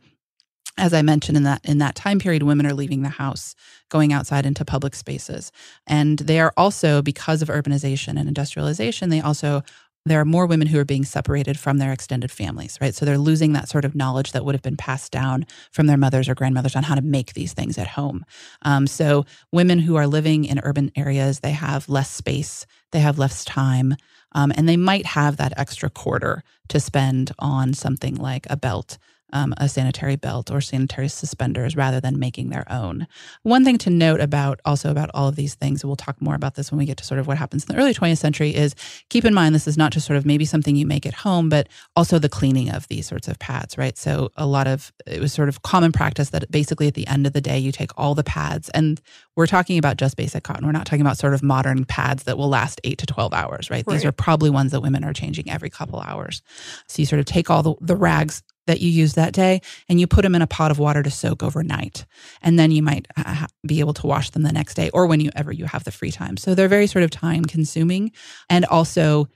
[0.78, 3.56] as I mentioned in that in that time period, women are leaving the house,
[3.90, 5.52] going outside into public spaces.
[5.88, 9.64] And they are also, because of urbanization and industrialization, they also
[10.08, 12.94] there are more women who are being separated from their extended families, right?
[12.96, 15.98] So they're losing that sort of knowledge that would have been passed down from their
[15.98, 18.26] mothers or grandmothers on how to make these things at home.
[18.62, 23.20] Um, so women who are living in urban areas, they have less space, they have
[23.20, 23.96] less time,
[24.34, 28.98] um, and they might have that extra quarter to spend on something like a belt.
[29.34, 33.08] Um, a sanitary belt or sanitary suspenders rather than making their own.
[33.44, 36.36] One thing to note about also about all of these things, and we'll talk more
[36.36, 38.56] about this when we get to sort of what happens in the early 20th century,
[38.56, 38.76] is
[39.10, 41.50] keep in mind this is not just sort of maybe something you make at home,
[41.50, 43.98] but also the cleaning of these sorts of pads, right?
[43.98, 47.28] So a lot of it was sort of common practice that basically at the end
[47.28, 49.02] of the day, you take all the pads, and
[49.36, 50.66] we're talking about just basic cotton.
[50.66, 53.70] We're not talking about sort of modern pads that will last eight to 12 hours,
[53.70, 53.84] right?
[53.86, 53.94] right.
[53.94, 56.42] These are probably ones that women are changing every couple hours.
[56.88, 60.00] So you sort of take all the, the rags that you use that day and
[60.00, 62.06] you put them in a pot of water to soak overnight.
[62.42, 65.52] And then you might ha- be able to wash them the next day or whenever
[65.52, 66.38] you have the free time.
[66.38, 68.12] So they're very sort of time consuming
[68.50, 69.28] and also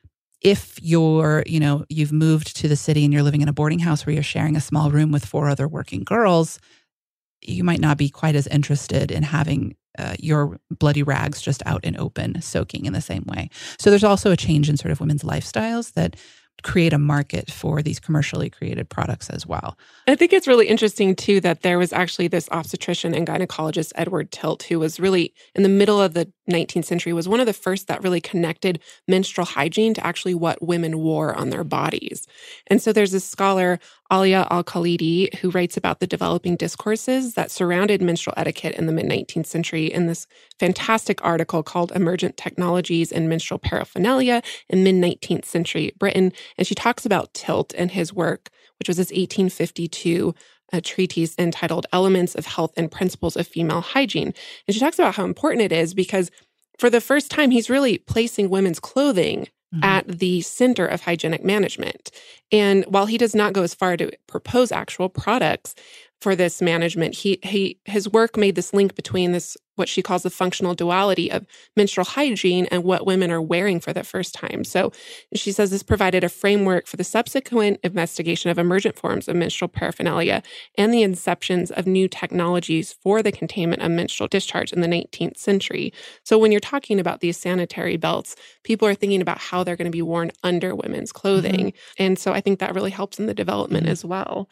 [0.41, 3.77] if you're you know you've moved to the city and you're living in a boarding
[3.79, 6.59] house where you're sharing a small room with four other working girls
[7.41, 11.83] you might not be quite as interested in having uh, your bloody rags just out
[11.83, 13.49] in open soaking in the same way.
[13.77, 16.15] So there's also a change in sort of women's lifestyles that
[16.63, 19.77] create a market for these commercially created products as well.
[20.07, 24.31] I think it's really interesting too that there was actually this obstetrician and gynecologist Edward
[24.31, 27.53] Tilt who was really in the middle of the 19th century was one of the
[27.53, 32.27] first that really connected menstrual hygiene to actually what women wore on their bodies.
[32.67, 33.79] And so there's this scholar
[34.11, 39.05] Alia Al-Khalidi who writes about the developing discourses that surrounded menstrual etiquette in the mid
[39.05, 40.27] 19th century in this
[40.59, 46.33] fantastic article called Emergent Technologies and Menstrual Paraphernalia in mid 19th century Britain.
[46.57, 50.35] And she talks about Tilt and his work, which was his 1852
[50.73, 54.33] a uh, treatise entitled Elements of Health and Principles of Female Hygiene.
[54.65, 56.31] And she talks about how important it is because
[56.79, 59.83] for the first time, he's really placing women's clothing mm-hmm.
[59.83, 62.11] at the center of hygienic management.
[62.51, 65.75] And while he does not go as far to propose actual products,
[66.21, 67.15] for this management.
[67.15, 71.31] He he his work made this link between this what she calls the functional duality
[71.31, 71.43] of
[71.75, 74.63] menstrual hygiene and what women are wearing for the first time.
[74.63, 74.91] So
[75.33, 79.69] she says this provided a framework for the subsequent investigation of emergent forms of menstrual
[79.69, 80.43] paraphernalia
[80.77, 85.37] and the inceptions of new technologies for the containment of menstrual discharge in the 19th
[85.37, 85.91] century.
[86.23, 89.85] So when you're talking about these sanitary belts, people are thinking about how they're going
[89.85, 91.71] to be worn under women's clothing.
[91.71, 92.03] Mm-hmm.
[92.03, 93.93] And so I think that really helps in the development mm-hmm.
[93.93, 94.47] as well.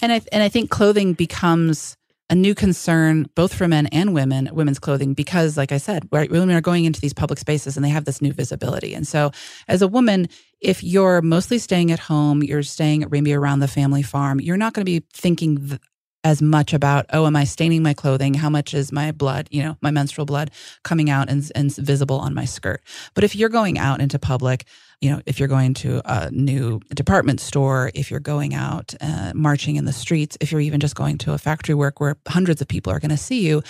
[0.00, 1.96] And I and I think clothing becomes
[2.32, 6.52] a new concern both for men and women, women's clothing, because like I said, women
[6.52, 8.94] are going into these public spaces and they have this new visibility.
[8.94, 9.32] And so
[9.68, 14.02] as a woman, if you're mostly staying at home, you're staying maybe around the family
[14.02, 15.78] farm, you're not going to be thinking
[16.24, 18.32] as much about, oh, am I staining my clothing?
[18.32, 20.52] How much is my blood, you know, my menstrual blood
[20.84, 22.80] coming out and, and visible on my skirt?
[23.12, 24.64] But if you're going out into public,
[25.02, 29.32] you know, if you're going to a new department store, if you're going out uh,
[29.34, 32.62] marching in the streets, if you're even just going to a factory work where hundreds
[32.62, 33.62] of people are going to see you,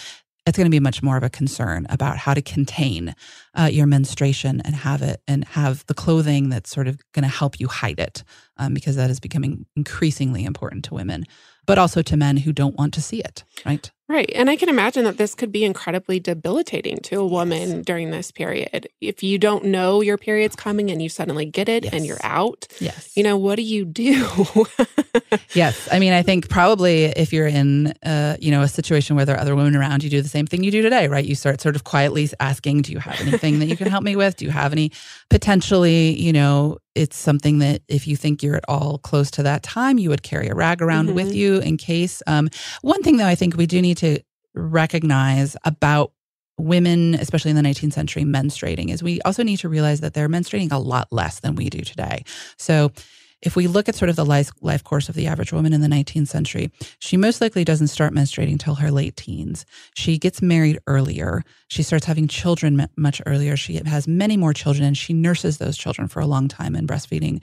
[0.47, 3.15] it's going to be much more of a concern about how to contain
[3.55, 7.29] uh, your menstruation and have it and have the clothing that's sort of going to
[7.29, 8.25] help you hide it
[8.59, 11.25] um, because that is becoming increasingly important to women
[11.67, 13.91] but also to men who don't want to see it, right?
[14.13, 14.31] Right.
[14.35, 17.85] And I can imagine that this could be incredibly debilitating to a woman yes.
[17.87, 18.87] during this period.
[19.01, 21.95] If you don't know your period's coming and you suddenly get it yes.
[21.95, 23.17] and you're out, yes.
[23.17, 24.67] you know, what do you do?
[25.55, 25.89] yes.
[25.91, 29.35] I mean, I think probably if you're in, uh, you know, a situation where there
[29.35, 31.25] are other women around, you do the same thing you do today, right?
[31.25, 34.15] You start sort of quietly asking, do you have anything that you can help me
[34.15, 34.37] with?
[34.37, 34.93] Do you have any
[35.31, 39.63] potentially, you know, it's something that if you think you're at all close to that
[39.63, 41.15] time, you would carry a rag around mm-hmm.
[41.15, 42.23] with you in case.
[42.27, 42.51] Um,
[42.83, 44.21] one thing, though, I think we do need to
[44.55, 46.13] recognize about
[46.59, 50.29] women, especially in the 19th century, menstruating is we also need to realize that they're
[50.29, 52.25] menstruating a lot less than we do today.
[52.59, 52.93] So,
[53.41, 55.81] if we look at sort of the life, life course of the average woman in
[55.81, 59.67] the 19th century, she most likely doesn't start menstruating until her late teens.
[59.97, 61.43] She gets married earlier.
[61.67, 63.57] She starts having children much earlier.
[63.57, 66.77] She has many more children and she nurses those children for a long time.
[66.77, 67.43] And breastfeeding,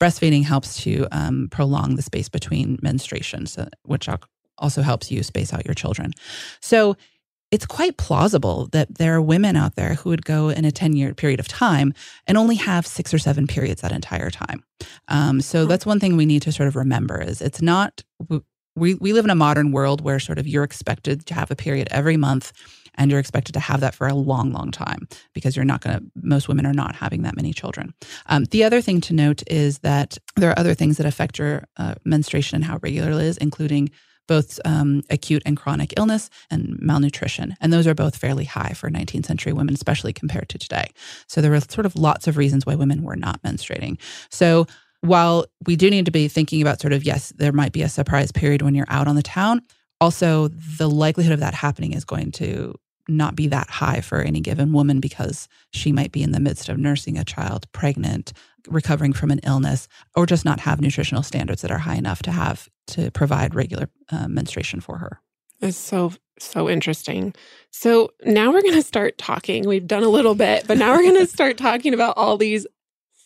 [0.00, 4.08] breastfeeding helps to um, prolong the space between menstruations, which
[4.60, 6.12] also helps you space out your children.
[6.60, 6.96] So
[7.50, 10.94] it's quite plausible that there are women out there who would go in a 10
[10.94, 11.92] year period of time
[12.26, 14.62] and only have six or seven periods that entire time.
[15.08, 18.02] Um, so that's one thing we need to sort of remember is it's not,
[18.76, 21.56] we, we live in a modern world where sort of you're expected to have a
[21.56, 22.52] period every month
[22.94, 25.98] and you're expected to have that for a long, long time because you're not going
[25.98, 27.94] to, most women are not having that many children.
[28.26, 31.64] Um, the other thing to note is that there are other things that affect your
[31.76, 33.90] uh, menstruation and how regular it is, including
[34.30, 37.56] both um, acute and chronic illness and malnutrition.
[37.60, 40.92] And those are both fairly high for 19th century women, especially compared to today.
[41.26, 43.98] So there were sort of lots of reasons why women were not menstruating.
[44.30, 44.68] So
[45.00, 47.88] while we do need to be thinking about sort of, yes, there might be a
[47.88, 49.62] surprise period when you're out on the town,
[50.00, 54.38] also the likelihood of that happening is going to not be that high for any
[54.38, 58.32] given woman because she might be in the midst of nursing a child, pregnant,
[58.68, 62.30] recovering from an illness, or just not have nutritional standards that are high enough to
[62.30, 65.20] have to provide regular uh, menstruation for her.
[65.60, 67.34] It's so so interesting.
[67.70, 69.66] So now we're going to start talking.
[69.66, 72.66] We've done a little bit, but now we're going to start talking about all these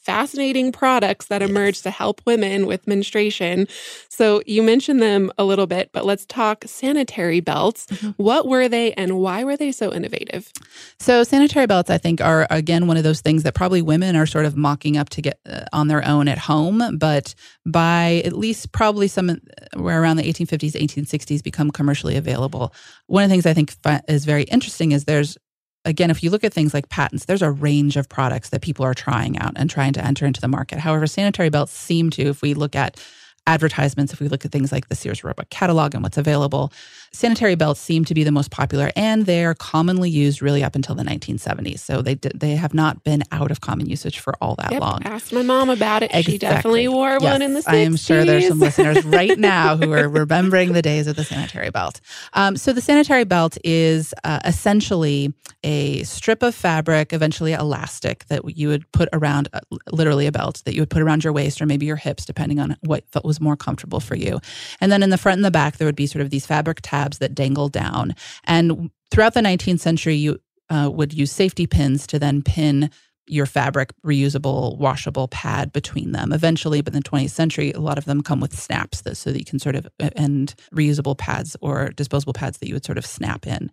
[0.04, 3.66] fascinating products that emerge to help women with menstruation.
[4.08, 7.86] So you mentioned them a little bit, but let's talk sanitary belts.
[7.86, 8.10] Mm-hmm.
[8.22, 10.52] What were they and why were they so innovative?
[10.98, 14.26] So sanitary belts, I think, are again one of those things that probably women are
[14.26, 17.34] sort of mocking up to get uh, on their own at home, but
[17.66, 19.34] by at least probably some uh,
[19.76, 22.74] around the 1850s, 1860s become commercially available.
[23.06, 23.74] One of the things I think
[24.08, 25.38] is very interesting is there's
[25.84, 28.84] again, if you look at things like patents, there's a range of products that people
[28.84, 30.78] are trying out and trying to enter into the market.
[30.78, 33.00] However, sanitary belts seem to, if we look at
[33.46, 36.72] advertisements, if we look at things like the Sears Roebuck catalog and what's available,
[37.14, 40.74] sanitary belts seem to be the most popular and they are commonly used really up
[40.74, 41.78] until the 1970s.
[41.78, 45.02] So they they have not been out of common usage for all that yep, long.
[45.04, 46.06] Asked my mom about it.
[46.06, 46.32] Exactly.
[46.32, 47.72] She definitely wore yes, one in the 60s.
[47.72, 51.24] I am sure there's some listeners right now who are remembering the days of the
[51.24, 52.00] sanitary belt.
[52.32, 58.56] Um, so the sanitary belt is uh, essentially a strip of fabric, eventually elastic, that
[58.56, 59.60] you would put around, uh,
[59.90, 62.60] literally a belt that you would put around your waist or maybe your hips, depending
[62.60, 64.40] on what was more comfortable for you.
[64.80, 66.80] And then in the front and the back, there would be sort of these fabric
[66.82, 68.14] tabs that dangle down.
[68.44, 70.40] And throughout the 19th century, you
[70.70, 72.90] uh, would use safety pins to then pin
[73.26, 77.98] your fabric reusable washable pad between them eventually but in the 20th century a lot
[77.98, 81.16] of them come with snaps that, so that you can sort of uh, and reusable
[81.16, 83.70] pads or disposable pads that you would sort of snap in.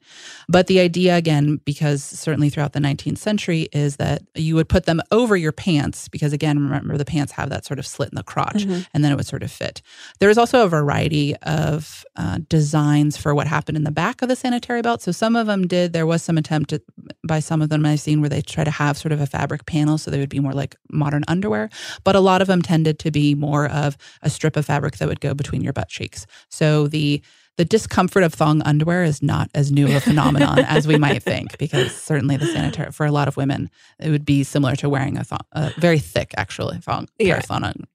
[0.47, 4.86] But the idea again because certainly throughout the 19th century is that you would put
[4.86, 8.16] them over your pants because again remember the pants have that sort of slit in
[8.16, 8.82] the crotch mm-hmm.
[8.93, 9.82] and then it would sort of fit.
[10.20, 14.30] There is also a variety of uh, designs for what happened in the back of
[14.30, 15.02] the sanitary belt.
[15.02, 16.74] So some of them did there was some attempt
[17.26, 19.66] by some of them i've seen where they try to have sort of a fabric
[19.66, 21.68] panel, so they would be more like modern underwear.
[22.04, 25.08] But a lot of them tended to be more of a strip of fabric that
[25.08, 26.28] would go between your butt cheeks.
[26.50, 27.24] So the
[27.58, 31.58] the discomfort of thong underwear is not as new a phenomenon as we might think,
[31.58, 35.18] because certainly the sanitary for a lot of women, it would be similar to wearing
[35.18, 37.08] a thong, a very thick actually thong.
[37.20, 37.41] Yeah.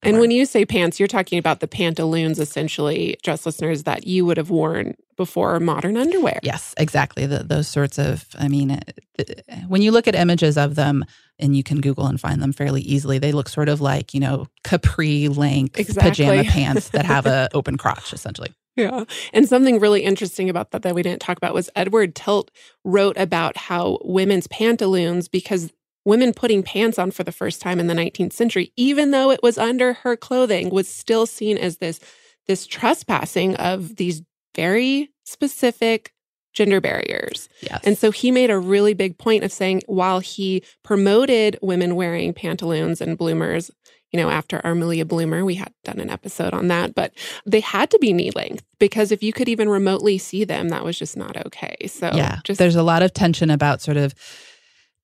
[0.03, 4.25] And when you say pants, you're talking about the pantaloons, essentially, dress listeners that you
[4.27, 6.39] would have worn before modern underwear.
[6.43, 7.27] Yes, exactly.
[7.27, 8.81] The, those sorts of, I mean, eh,
[9.19, 11.05] eh, when you look at images of them,
[11.39, 13.19] and you can Google and find them fairly easily.
[13.19, 16.11] They look sort of like, you know, capri length exactly.
[16.11, 18.55] pajama pants that have a open crotch, essentially.
[18.77, 19.05] Yeah.
[19.33, 22.51] And something really interesting about that that we didn't talk about was Edward Tilt
[22.85, 25.73] wrote about how women's pantaloons, because
[26.05, 29.43] women putting pants on for the first time in the 19th century, even though it
[29.43, 32.01] was under her clothing, was still seen as this
[32.47, 34.23] this trespassing of these
[34.55, 36.13] very specific
[36.55, 37.49] gender barriers.
[37.61, 37.81] Yes.
[37.85, 42.33] And so he made a really big point of saying while he promoted women wearing
[42.33, 43.71] pantaloons and bloomers,
[44.13, 47.13] you know, after Amelia Bloomer, we had done an episode on that, but
[47.45, 50.85] they had to be knee length because if you could even remotely see them, that
[50.85, 51.77] was just not okay.
[51.87, 54.15] So yeah, just, there's a lot of tension about sort of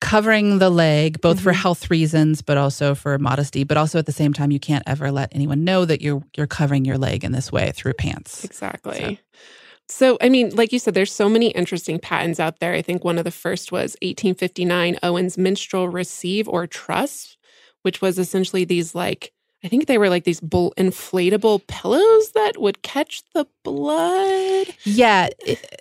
[0.01, 1.43] covering the leg both mm-hmm.
[1.45, 4.83] for health reasons but also for modesty but also at the same time you can't
[4.85, 8.43] ever let anyone know that you're you're covering your leg in this way through pants
[8.43, 9.17] exactly so.
[9.89, 12.73] So, I mean, like you said, there's so many interesting patents out there.
[12.73, 17.35] I think one of the first was 1859 Owen's menstrual receive or truss,
[17.83, 19.31] which was essentially these like
[19.65, 24.67] I think they were like these bull- inflatable pillows that would catch the blood.
[24.83, 25.29] Yeah,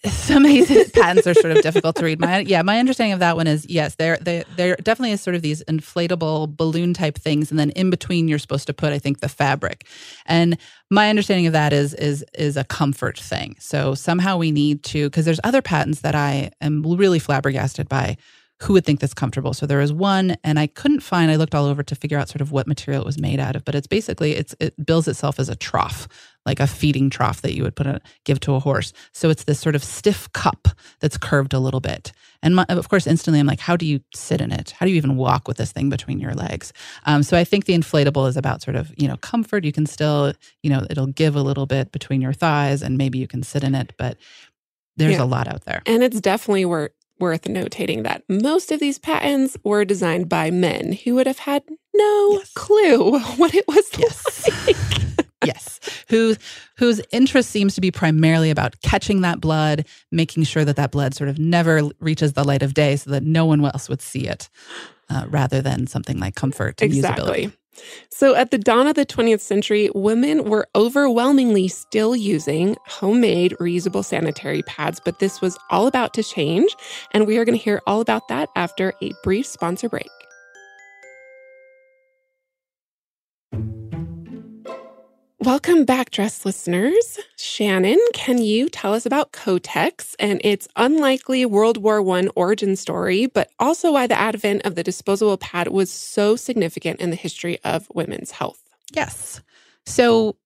[0.09, 2.21] some of these patents are sort of difficult to read.
[2.21, 5.35] My yeah, my understanding of that one is yes, there there there definitely is sort
[5.35, 9.01] of these inflatable balloon type things, and then in between you're supposed to put I
[9.01, 9.85] think the fabric.
[10.27, 13.57] And my understanding of that is is is a comfort thing.
[13.59, 18.17] So somehow we need to because there's other patents that I am really flabbergasted by
[18.63, 19.53] who would think that's comfortable.
[19.53, 21.31] So there was one, and I couldn't find.
[21.31, 23.57] I looked all over to figure out sort of what material it was made out
[23.57, 26.07] of, but it's basically it's it bills itself as a trough,
[26.47, 28.93] like a feeding trough that you would put a give to a horse.
[29.13, 30.69] So it's this sort of stiff cup
[31.01, 32.13] that's curved a little bit.
[32.41, 34.71] And my, of course, instantly I'm like, how do you sit in it?
[34.71, 36.73] How do you even walk with this thing between your legs?
[37.05, 39.65] Um, so I think the inflatable is about sort of you know comfort.
[39.65, 43.19] You can still you know it'll give a little bit between your thighs, and maybe
[43.19, 44.19] you can sit in it, but
[44.97, 45.23] there's yeah.
[45.23, 45.83] a lot out there.
[45.87, 46.91] And it's definitely where
[47.23, 51.63] worth notating that most of these patents were designed by men who would have had
[51.95, 52.53] no yes.
[52.55, 54.67] clue what it was yes.
[54.67, 55.27] like.
[55.45, 55.79] yes.
[56.09, 56.37] Whose
[56.79, 61.15] whose interest seems to be primarily about catching that blood, making sure that that blood
[61.15, 64.27] sort of never reaches the light of day so that no one else would see
[64.27, 64.51] it.
[65.09, 67.49] Uh, rather than something like comfort and exactly.
[67.49, 67.53] usability.
[68.11, 74.05] So, at the dawn of the 20th century, women were overwhelmingly still using homemade reusable
[74.05, 76.75] sanitary pads, but this was all about to change.
[77.13, 80.11] And we are going to hear all about that after a brief sponsor break.
[85.45, 87.19] Welcome back, dress listeners.
[87.37, 93.27] Shannon, can you tell us about Kotex and its unlikely World War I origin story,
[93.27, 97.59] but also why the advent of the disposable pad was so significant in the history
[97.65, 98.63] of women's health?
[98.93, 99.41] Yes.
[99.85, 100.37] So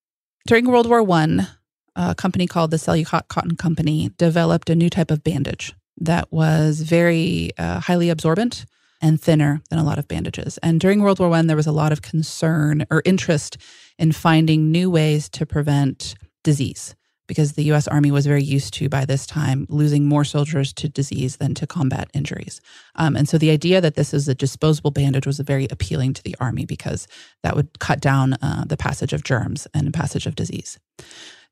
[0.47, 1.47] during World War I,
[1.94, 7.51] a company called the Cellucotton Company developed a new type of bandage that was very
[7.59, 8.64] uh, highly absorbent
[9.01, 10.59] and thinner than a lot of bandages.
[10.59, 13.59] And during World War I, there was a lot of concern or interest
[13.99, 16.94] in finding new ways to prevent disease
[17.26, 20.88] because the US Army was very used to, by this time, losing more soldiers to
[20.88, 22.61] disease than to combat injuries.
[22.94, 26.22] Um, and so the idea that this is a disposable bandage was very appealing to
[26.22, 27.09] the Army because
[27.42, 30.78] that would cut down uh, the passage of germs and passage of disease.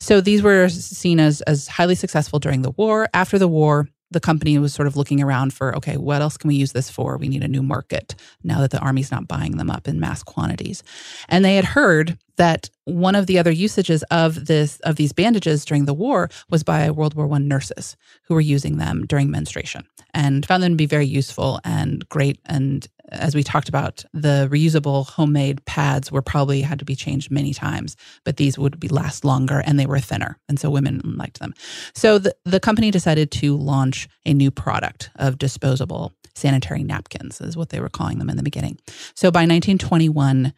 [0.00, 3.08] So these were seen as, as highly successful during the war.
[3.14, 6.48] After the war, the company was sort of looking around for okay what else can
[6.48, 7.18] we use this for?
[7.18, 10.22] We need a new market now that the army's not buying them up in mass
[10.22, 10.82] quantities.
[11.28, 15.64] And they had heard that one of the other usages of this of these bandages
[15.64, 19.84] during the war was by world war one nurses who were using them during menstruation
[20.12, 24.48] and found them to be very useful and great and as we talked about, the
[24.50, 28.88] reusable homemade pads were probably had to be changed many times, but these would be
[28.88, 30.38] last longer and they were thinner.
[30.48, 31.54] And so women liked them.
[31.94, 37.56] So the, the company decided to launch a new product of disposable sanitary napkins, is
[37.56, 38.78] what they were calling them in the beginning.
[39.14, 40.52] So by 1921,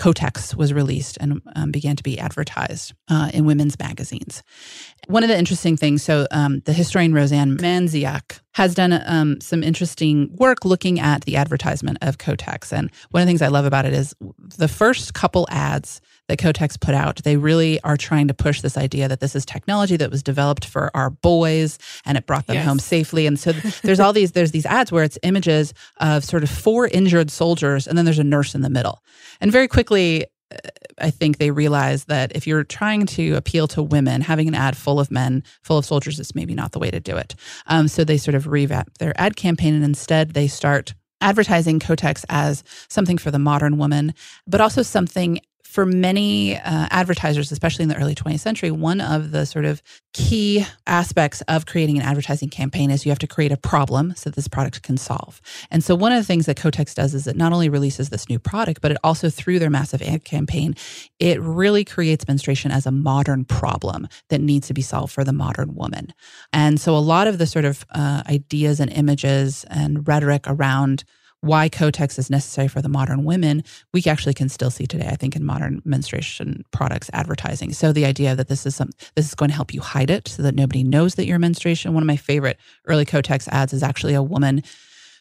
[0.00, 4.42] Kotex was released and um, began to be advertised uh, in women's magazines.
[5.08, 9.62] One of the interesting things, so um, the historian Roseann Mandziuk has done um, some
[9.62, 12.72] interesting work looking at the advertisement of Kotex.
[12.72, 14.14] And one of the things I love about it is
[14.56, 16.00] the first couple ads
[16.30, 19.44] that Kotex put out, they really are trying to push this idea that this is
[19.44, 21.76] technology that was developed for our boys
[22.06, 22.66] and it brought them yes.
[22.66, 23.26] home safely.
[23.26, 23.50] And so
[23.82, 27.88] there's all these there's these ads where it's images of sort of four injured soldiers
[27.88, 29.02] and then there's a nurse in the middle.
[29.40, 30.68] And very quickly uh,
[30.98, 34.76] I think they realize that if you're trying to appeal to women, having an ad
[34.76, 37.34] full of men, full of soldiers, is maybe not the way to do it.
[37.66, 42.24] Um, so they sort of revamp their ad campaign and instead they start advertising Kotex
[42.28, 44.14] as something for the modern woman,
[44.46, 45.40] but also something
[45.70, 49.80] for many uh, advertisers, especially in the early 20th century, one of the sort of
[50.12, 54.30] key aspects of creating an advertising campaign is you have to create a problem so
[54.30, 55.40] this product can solve.
[55.70, 58.28] And so, one of the things that Kotex does is it not only releases this
[58.28, 60.74] new product, but it also, through their massive ad campaign,
[61.20, 65.32] it really creates menstruation as a modern problem that needs to be solved for the
[65.32, 66.12] modern woman.
[66.52, 71.04] And so, a lot of the sort of uh, ideas and images and rhetoric around
[71.40, 75.16] why Kotex is necessary for the modern women, we actually can still see today, I
[75.16, 77.72] think, in modern menstruation products advertising.
[77.72, 80.28] So the idea that this is some this is going to help you hide it
[80.28, 81.94] so that nobody knows that you're menstruation.
[81.94, 84.62] One of my favorite early Kotex ads is actually a woman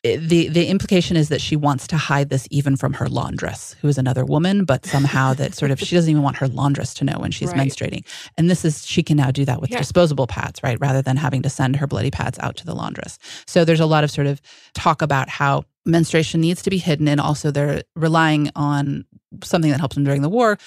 [0.03, 3.87] the the implication is that she wants to hide this even from her laundress, who
[3.87, 7.03] is another woman, but somehow that sort of she doesn't even want her laundress to
[7.03, 7.67] know when she's right.
[7.67, 8.05] menstruating.
[8.37, 9.77] And this is she can now do that with yeah.
[9.77, 10.79] disposable pads, right?
[10.79, 13.19] Rather than having to send her bloody pads out to the laundress.
[13.45, 14.41] So there's a lot of sort of
[14.73, 19.05] talk about how menstruation needs to be hidden and also they're relying on
[19.43, 20.57] something that helped them during the war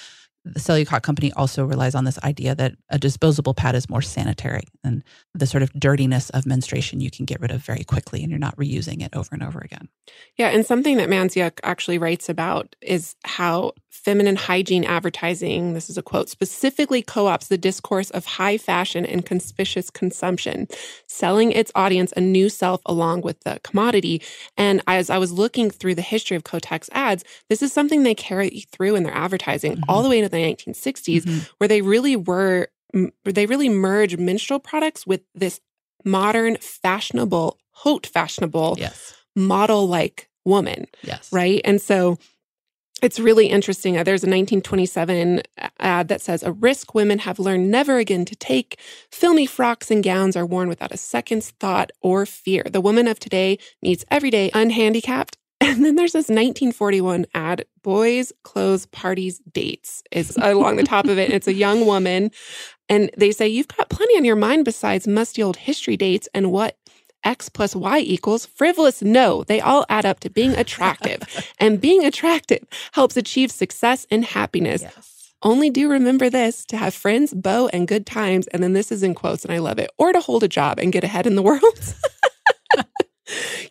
[0.45, 4.63] the Cellucotton company also relies on this idea that a disposable pad is more sanitary
[4.83, 5.03] and
[5.33, 8.39] the sort of dirtiness of menstruation you can get rid of very quickly and you're
[8.39, 9.87] not reusing it over and over again.
[10.37, 15.97] Yeah, and something that Mandziuk actually writes about is how feminine hygiene advertising, this is
[15.97, 20.67] a quote, specifically co ops the discourse of high fashion and conspicuous consumption,
[21.07, 24.21] selling its audience a new self along with the commodity.
[24.57, 28.15] And as I was looking through the history of Kotex ads, this is something they
[28.15, 29.89] carry through in their advertising mm-hmm.
[29.89, 31.39] all the way into the 1960s, mm-hmm.
[31.59, 32.67] where they really were,
[33.25, 35.61] they really merge menstrual products with this
[36.03, 39.13] modern, fashionable, haute fashionable, yes.
[39.35, 40.87] model like woman.
[41.03, 41.31] Yes.
[41.31, 41.61] Right.
[41.63, 42.17] And so
[43.03, 43.97] it's really interesting.
[43.97, 45.41] Uh, there's a 1927
[45.79, 48.79] ad that says, A risk women have learned never again to take.
[49.11, 52.63] Filmy frocks and gowns are worn without a second's thought or fear.
[52.63, 55.35] The woman of today needs everyday unhandicapped.
[55.61, 61.17] And then there's this 1941 ad, Boys, Clothes, Parties, Dates is along the top of
[61.17, 61.31] it.
[61.31, 62.31] It's a young woman.
[62.89, 66.51] And they say, You've got plenty on your mind besides musty old history dates and
[66.51, 66.77] what
[67.23, 69.01] X plus Y equals frivolous.
[69.01, 71.51] No, they all add up to being attractive.
[71.59, 72.63] and being attractive
[72.93, 74.81] helps achieve success and happiness.
[74.81, 75.33] Yes.
[75.43, 78.47] Only do remember this to have friends, beau, and good times.
[78.47, 80.79] And then this is in quotes, and I love it, or to hold a job
[80.79, 81.61] and get ahead in the world.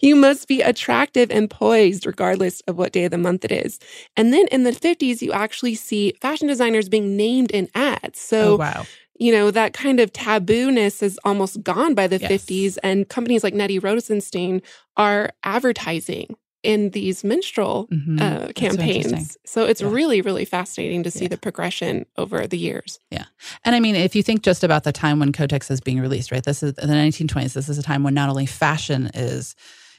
[0.01, 3.79] you must be attractive and poised regardless of what day of the month it is.
[4.17, 8.21] And then in the 50s, you actually see fashion designers being named in ads.
[8.21, 8.87] So, oh, wow.
[9.19, 12.31] You know, that kind of tabooness is almost gone by the Yes.
[12.31, 12.79] 50s.
[12.83, 14.63] And companies like Nettie Rosenstein
[14.97, 18.21] are advertising in these menstrual Mhm.
[18.21, 19.37] uh, That's so campaigns.
[19.45, 19.89] So it's Yeah.
[19.91, 21.29] really, really fascinating to see Yeah.
[21.29, 23.01] the progression over the years.
[23.11, 23.25] Yeah.
[23.65, 26.31] And I mean, if you think just about the time when Kotex is being released,
[26.31, 26.45] right?
[26.45, 27.55] This is the 1920s.
[27.55, 29.57] This is a time when not only fashion is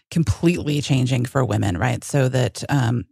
[0.10, 2.04] completely changing for women, right?
[2.04, 3.06] So that um,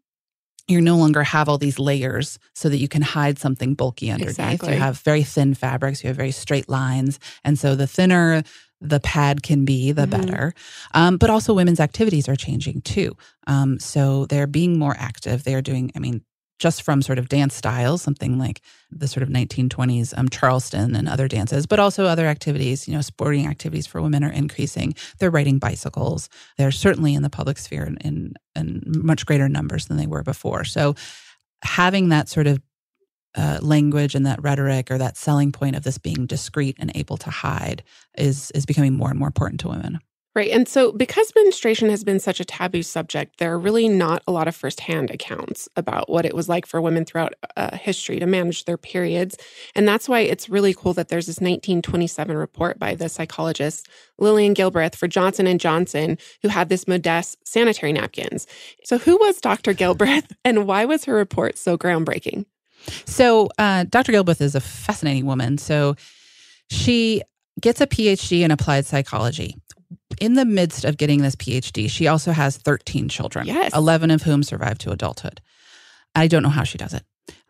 [0.71, 4.39] you no longer have all these layers so that you can hide something bulky underneath.
[4.39, 4.73] Exactly.
[4.73, 7.19] You have very thin fabrics, you have very straight lines.
[7.43, 8.43] And so the thinner
[8.83, 10.09] the pad can be, the Mhm.
[10.09, 10.53] better.
[10.95, 13.15] Um, but also, women's activities are changing too.
[13.45, 15.43] Um, so they're being more active.
[15.43, 16.21] They're doing, I mean,
[16.61, 21.09] just from sort of dance styles, something like the sort of 1920s um, Charleston and
[21.09, 24.93] other dances, but also other activities, you know, sporting activities for women are increasing.
[25.17, 26.29] They're riding bicycles.
[26.59, 30.21] They're certainly in the public sphere in, in, in much greater numbers than they were
[30.21, 30.63] before.
[30.63, 30.93] So
[31.63, 32.61] having that sort of
[33.33, 37.17] uh, language and that rhetoric or that selling point of this being discreet and able
[37.17, 37.81] to hide
[38.17, 39.99] is is becoming more and more important to women.
[40.33, 40.51] Right.
[40.51, 44.31] And so, because menstruation has been such a taboo subject, there are really not a
[44.31, 48.25] lot of firsthand accounts about what it was like for women throughout uh, history to
[48.25, 49.35] manage their periods.
[49.75, 54.53] And that's why it's really cool that there's this 1927 report by the psychologist Lillian
[54.53, 58.47] Gilbreth for Johnson and Johnson, who had this Modess sanitary napkins.
[58.85, 59.73] So, who was Dr.
[59.73, 62.45] Gilbreth, and why was her report so groundbreaking?
[63.05, 64.13] So, uh, Dr.
[64.13, 65.57] Gilbreth is a fascinating woman.
[65.57, 65.97] So,
[66.69, 67.21] she
[67.59, 69.57] gets a PhD in applied psychology.
[70.21, 73.75] In the midst of getting this PhD, she also has 13 children, Yes.
[73.75, 75.41] 11 of whom survive to adulthood.
[76.13, 77.03] I don't know how she does it.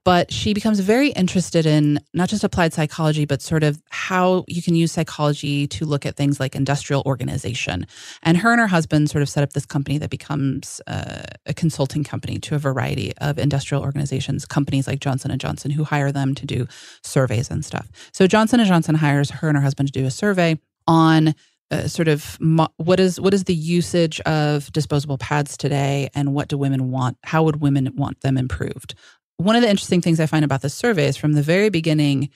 [0.04, 4.62] But she becomes very interested in not just applied psychology, but sort of how you
[4.62, 7.86] can use psychology to look at things like industrial organization.
[8.24, 11.54] And her and her husband sort of set up this company that becomes uh, a
[11.54, 16.12] consulting company to a variety of industrial organizations, companies like Johnson and Johnson, who hire
[16.12, 16.68] them to do
[17.04, 17.88] surveys and stuff.
[18.12, 20.58] So Johnson and Johnson hires her and her husband to do a survey
[20.88, 21.36] on
[21.72, 26.34] uh, sort of mo- what is what is the usage of disposable pads today, and
[26.34, 27.18] what do women want?
[27.24, 28.94] How would women want them improved?
[29.38, 32.30] One of the interesting things I find about this survey is from the very beginning,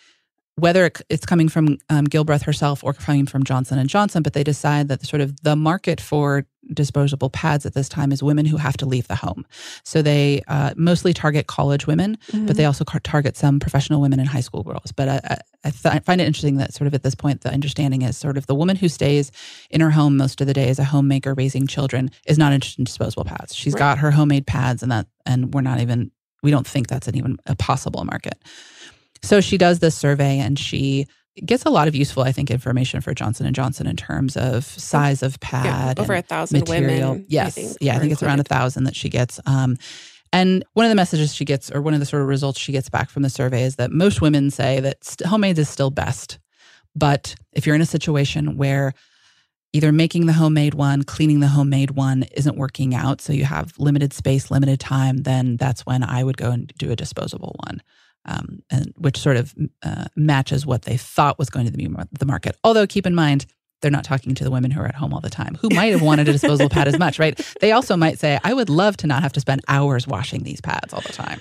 [0.56, 4.44] whether it's coming from um, Gilbreth herself or coming from Johnson and Johnson, but they
[4.44, 8.58] decide that sort of the market for disposable pads at this time is women who
[8.58, 9.46] have to leave the home.
[9.84, 12.46] So they uh, mostly target college women, but mm-hmm.
[12.48, 14.92] they also target some professional women and high school girls.
[14.92, 17.42] But I, I, I, th- I find it interesting that sort of at this point,
[17.42, 19.32] the understanding is sort of the woman who stays
[19.70, 22.80] in her home most of the day as a homemaker raising children is not interested
[22.80, 23.56] in disposable pads.
[23.56, 23.80] She's Right.
[23.80, 26.12] got her homemade pads, and that, and we're not even,
[26.44, 28.38] we don't think that's an even a possible market.
[29.22, 31.08] So she does this survey, and she
[31.44, 34.64] gets a lot of useful, I think, information for Johnson and Johnson in terms of
[34.64, 37.12] size of yeah, pad, over and a thousand material.
[37.12, 37.26] women.
[37.28, 39.40] yes, I think, yeah, I think it's around a thousand that she gets.
[39.46, 39.78] Um,
[40.32, 42.72] and one of the messages she gets, or one of the sort of results she
[42.72, 46.40] gets back from the survey, is that most women say that homemade is still best.
[46.96, 48.94] But if you're in a situation where
[49.74, 53.74] either making the homemade one, cleaning the homemade one isn't working out, so you have
[53.78, 57.82] limited space, limited time, then that's when I would go and do a disposable one.
[58.26, 59.54] Um, and which sort of
[59.84, 62.58] uh, matches what they thought was going to be the market.
[62.64, 63.46] Although, keep in mind,
[63.82, 65.92] they're not talking to the women who are at home all the time, who might
[65.92, 67.40] have wanted a disposable pad as much, right?
[67.62, 70.60] They also might say, I would love to not have to spend hours washing these
[70.60, 71.40] pads all the time.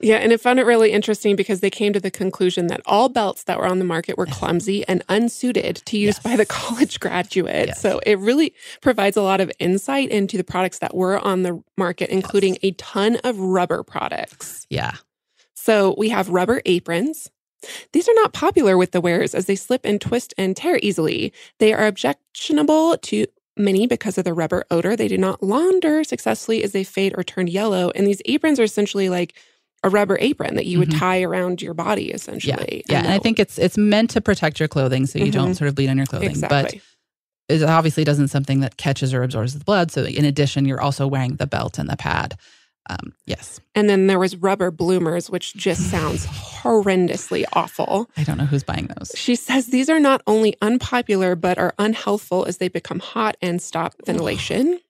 [0.00, 3.08] Yeah, and I found it really interesting because they came to the conclusion that all
[3.08, 6.22] belts that were on the market were clumsy and unsuited to use Yes.
[6.24, 7.68] by the college graduate.
[7.68, 7.80] Yes.
[7.80, 11.62] So it really provides a lot of insight into the products that were on the
[11.76, 14.66] market, including a ton of rubber products.
[14.70, 14.92] Yeah.
[15.62, 17.30] So we have rubber aprons.
[17.92, 21.32] These are not popular with the wearers as they slip and twist and tear easily.
[21.60, 24.96] They are objectionable to many because of the rubber odor.
[24.96, 27.90] They do not launder successfully as they fade or turn yellow.
[27.94, 29.34] And these aprons are essentially like
[29.84, 30.98] a rubber apron that you would Mhm.
[30.98, 32.82] tie around your body, essentially.
[32.88, 32.94] Yeah.
[32.94, 32.98] yeah.
[33.04, 35.56] And I think it's it's meant to protect your clothing so you don't Mhm.
[35.58, 36.30] sort of bleed on your clothing.
[36.30, 36.80] exactly.
[37.48, 39.92] But it obviously doesn't something that catches or absorbs the blood.
[39.92, 42.36] So in addition, you're also wearing the belt and the pad.
[42.90, 43.60] Um, yes.
[43.74, 46.26] and then there was rubber bloomers, which just sounds
[46.62, 48.10] horrendously awful.
[48.16, 49.12] I don't know who's buying those.
[49.14, 53.62] She says these are not only unpopular, but are unhealthful as they become hot and
[53.62, 54.80] stop ventilation.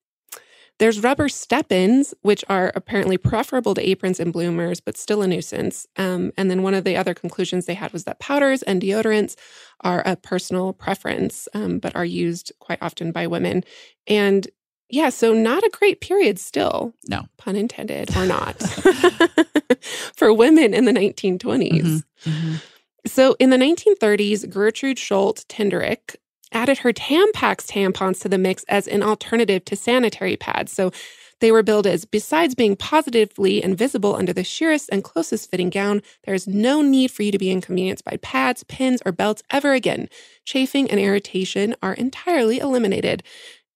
[0.78, 5.86] There's rubber step-ins, which are apparently preferable to aprons and bloomers, but still a nuisance.
[5.96, 9.36] Um, and then one of the other conclusions they had was that powders and deodorants
[9.82, 13.62] are a personal preference, um, but are used quite often by women.
[14.08, 14.48] And
[14.92, 16.92] yeah, so not a great period still.
[17.08, 17.22] No.
[17.38, 18.54] Pun intended or not.
[20.16, 21.82] For women in the 1920s.
[21.82, 22.04] Mhm.
[22.24, 22.62] Mhm.
[23.06, 26.14] So in the 1930s, Gertrude Schultz Tenderick
[26.52, 30.70] added her Tampax tampons to the mix as an alternative to sanitary pads.
[30.70, 30.92] So
[31.40, 36.02] they were billed as besides being positively invisible under the sheerest and closest fitting gown,
[36.24, 39.72] there is no need for you to be inconvenienced by pads, pins, or belts ever
[39.72, 40.08] again.
[40.44, 43.24] Chafing and irritation are entirely eliminated.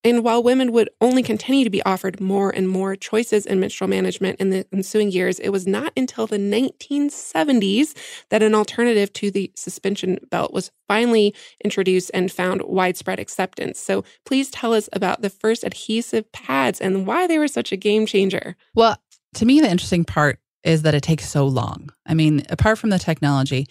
[0.07, 3.91] And while women would only continue to be offered more and more choices in menstrual
[3.91, 7.97] management in the ensuing years, it was not until the 1970s
[8.29, 11.35] that an alternative to the suspension belt was finally
[11.65, 13.81] introduced and found widespread acceptance.
[13.81, 17.77] So please tell us about the first adhesive pads and why they were such a
[17.77, 18.55] game changer.
[18.77, 19.03] Well,
[19.35, 21.91] to me, the interesting part is that it takes so long.
[22.07, 23.67] I mean, apart from the technology,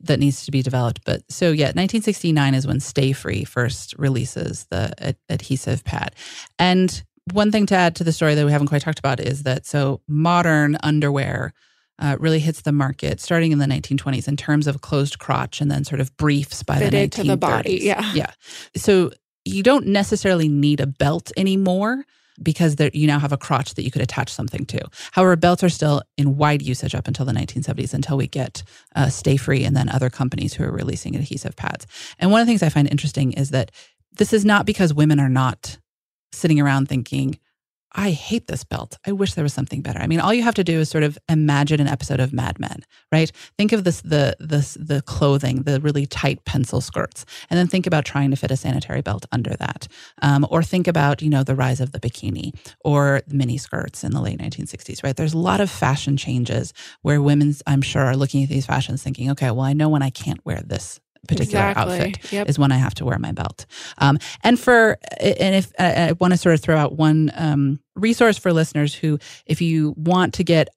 [0.00, 1.00] that needs to be developed.
[1.04, 6.14] But so, yeah, 1969 is when Stayfree first releases the ad- adhesive pad.
[6.58, 9.44] And one thing to add to the story that we haven't quite talked about is
[9.44, 11.52] that so modern underwear
[11.98, 15.70] uh, really hits the market starting in the 1920s in terms of closed crotch and
[15.70, 17.22] then sort of briefs by Fitted the 1930s.
[17.22, 18.12] to the body, yeah.
[18.14, 18.30] Yeah.
[18.74, 19.12] So
[19.44, 22.04] you don't necessarily need a belt anymore
[22.42, 24.80] because there, you now have a crotch that you could attach something to.
[25.12, 28.62] However, belts are still in wide usage up until the 1970s until we get
[28.96, 31.86] uh, Stayfree and then other companies who are releasing adhesive pads.
[32.18, 33.70] And one of the things I find interesting is that
[34.18, 35.78] this is not because women are not
[36.32, 37.38] sitting around thinking,
[37.94, 38.98] I hate this belt.
[39.06, 39.98] I wish there was something better.
[39.98, 42.58] I mean, all you have to do is sort of imagine an episode of Mad
[42.58, 43.30] Men, right?
[43.58, 47.86] Think of this the this the clothing, the really tight pencil skirts, and then think
[47.86, 49.88] about trying to fit a sanitary belt under that,
[50.22, 52.52] um, or think about you know the rise of the bikini
[52.84, 55.16] or mini skirts in the late 1960s, right?
[55.16, 56.72] There's a lot of fashion changes
[57.02, 60.02] where women, I'm sure, are looking at these fashions thinking, okay, well, I know when
[60.02, 62.00] I can't wear this particular Exactly.
[62.00, 62.48] outfit Yep.
[62.48, 63.66] is when I have to wear my belt.
[63.98, 67.80] Um, and for and if I, I want to sort of throw out one um,
[67.94, 70.68] resource for listeners who, if you want to get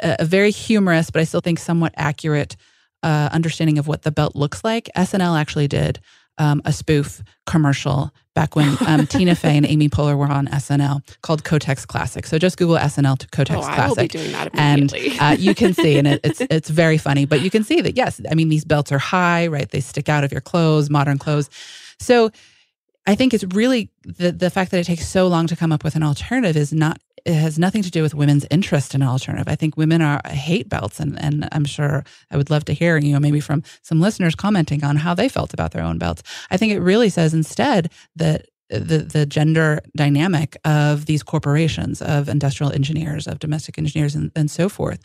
[0.00, 2.56] a, a very humorous but I still think somewhat accurate
[3.02, 6.00] uh, understanding of what the belt looks like, SNL actually did.
[6.36, 11.00] Um, a spoof commercial back when um, Tina Fey and Amy Poehler were on SNL
[11.22, 12.26] called Kotex Classic.
[12.26, 15.36] So just Google SNL to Kotex oh, I will be Classic doing that and uh,
[15.38, 17.24] you can see, and it, it's it's very funny.
[17.24, 19.70] But you can see that yes, I mean these belts are high, right?
[19.70, 21.48] They stick out of your clothes, modern clothes.
[21.98, 22.30] So
[23.06, 25.84] I think it's really the the fact that it takes so long to come up
[25.84, 27.00] with an alternative is not.
[27.24, 29.48] It has nothing to do with women's interest in alternative.
[29.48, 32.72] I think women are uh, hate belts, and and I'm sure I would love to
[32.72, 35.98] hear you know maybe from some listeners commenting on how they felt about their own
[35.98, 36.22] belts.
[36.50, 42.02] I think it really says instead that uh, the the gender dynamic of these corporations,
[42.02, 45.00] of industrial engineers, of domestic engineers, and, and so forth,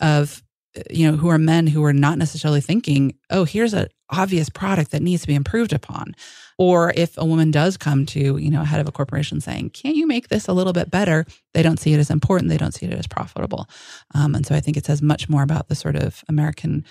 [0.00, 0.42] of
[0.76, 4.50] uh, you know who are men who are not necessarily thinking, oh, here's an obvious
[4.50, 6.14] product that needs to be improved upon,
[6.58, 9.96] or if a woman does come to you know head of a corporation saying, can't
[9.96, 11.24] you make this a little bit better?
[11.54, 12.50] They don't see it as important.
[12.50, 13.68] They don't see it as profitable,
[14.14, 16.84] um, and so I think it says much more about the sort of American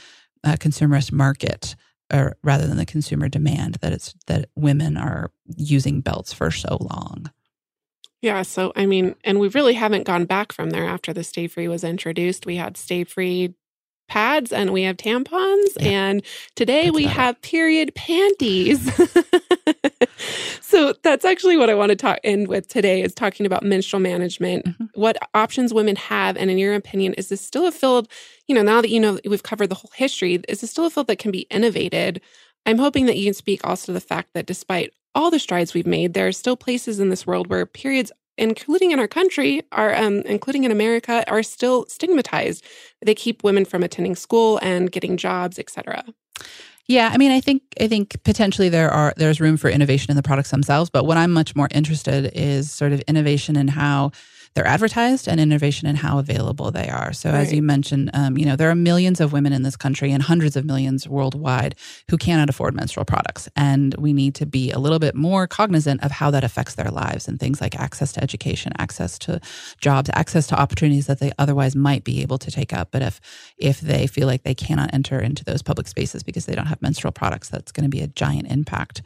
[0.44, 1.76] uh, consumerist market
[2.12, 6.78] or rather than the consumer demand that it's that women are using belts for so
[6.80, 7.32] long.
[8.22, 11.68] Yeah, so I mean, and we really haven't gone back from there after the Stayfree
[11.68, 12.46] was introduced.
[12.46, 13.56] We had Stayfree
[14.12, 15.88] pads and we have tampons, Yeah.
[15.90, 16.22] and
[16.58, 18.82] today we have period panties.
[20.62, 24.02] so that's actually what I want to talk end with today is talking about menstrual
[24.02, 24.90] management, Mhm.
[24.96, 28.10] what options women have, and in your opinion, is this still a field?
[28.48, 30.90] You know, now that you know we've covered the whole history, is this still a
[30.90, 32.20] field that can be innovated?
[32.66, 35.74] I'm hoping that you can speak also to the fact that despite all the strides
[35.74, 39.62] we've made, there are still places in this world where periods, including in our country,
[39.72, 42.66] are um, including in America, are still stigmatized.
[43.02, 46.04] They keep women from attending school and getting jobs, etc.
[46.88, 50.18] Yeah, I mean, I think I think potentially there are there's room for innovation in
[50.18, 54.12] the products themselves, but what I'm much more interested is sort of innovation in how
[54.54, 57.14] they're advertised and innovation in how available they are.
[57.14, 60.12] So, as you mentioned, um, you know, there are millions of women in this country
[60.12, 61.76] and hundreds of millions worldwide
[62.10, 66.04] who cannot afford menstrual products, and we need to be a little bit more cognizant
[66.04, 69.40] of how that affects their lives and things like access to education, access to
[69.80, 72.90] jobs, access to opportunities that they otherwise might be able to take up.
[72.92, 73.22] But if
[73.58, 76.82] if they feel like they cannot enter into those public spaces because they don't have
[76.82, 79.02] menstrual products, that's going to be a giant impact.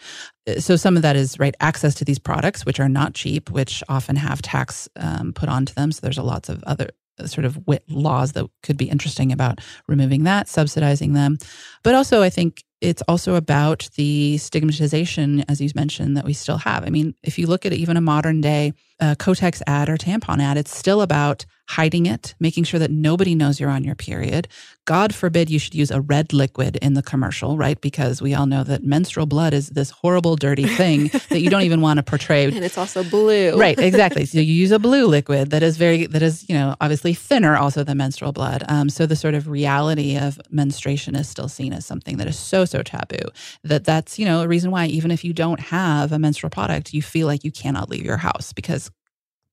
[0.60, 3.84] So some of that is right access to these products, which are not cheap, which
[3.90, 5.92] often have tax um, put onto them.
[5.92, 9.32] So there's a lots of other uh, sort of wit laws that could be interesting
[9.32, 11.38] about removing that, subsidizing them.
[11.84, 16.58] But also, I think it's also about the stigmatization, as you mentioned, that we still
[16.58, 16.86] have.
[16.86, 20.42] I mean, if you look at even a modern day a Kotex ad or tampon
[20.42, 20.58] ad.
[20.58, 24.48] It's still about hiding it, making sure that nobody knows you're on your period.
[24.86, 27.82] God forbid you should use a red liquid in the commercial, right?
[27.82, 31.64] Because we all know that menstrual blood is this horrible, dirty thing that you don't
[31.64, 32.46] even want to portray.
[32.46, 33.58] And it's also blue.
[33.58, 34.26] Right, exactly.
[34.26, 37.58] so you use a blue liquid that is very, that is, you know, obviously thinner
[37.58, 38.64] also than menstrual blood.
[38.70, 42.38] Um, so the sort of reality of menstruation is still seen as something that is
[42.38, 43.18] so, so taboo
[43.64, 46.94] that that's, you know, a reason why even if you don't have a menstrual product,
[46.94, 48.85] you feel like you cannot leave your house because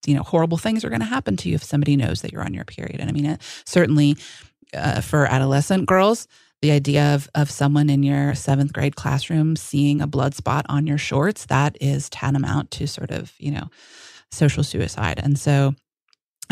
[0.06, 2.44] you know horrible things are going to happen to you if somebody knows that you're
[2.44, 3.00] on your period.
[3.00, 4.16] And i mean it, certainly
[4.74, 6.26] uh, for adolescent girls
[6.62, 10.86] the idea of, of someone in your seventh grade classroom seeing a blood spot on
[10.86, 13.68] your shorts that is tantamount to sort of you know
[14.32, 15.20] social suicide.
[15.22, 15.74] And so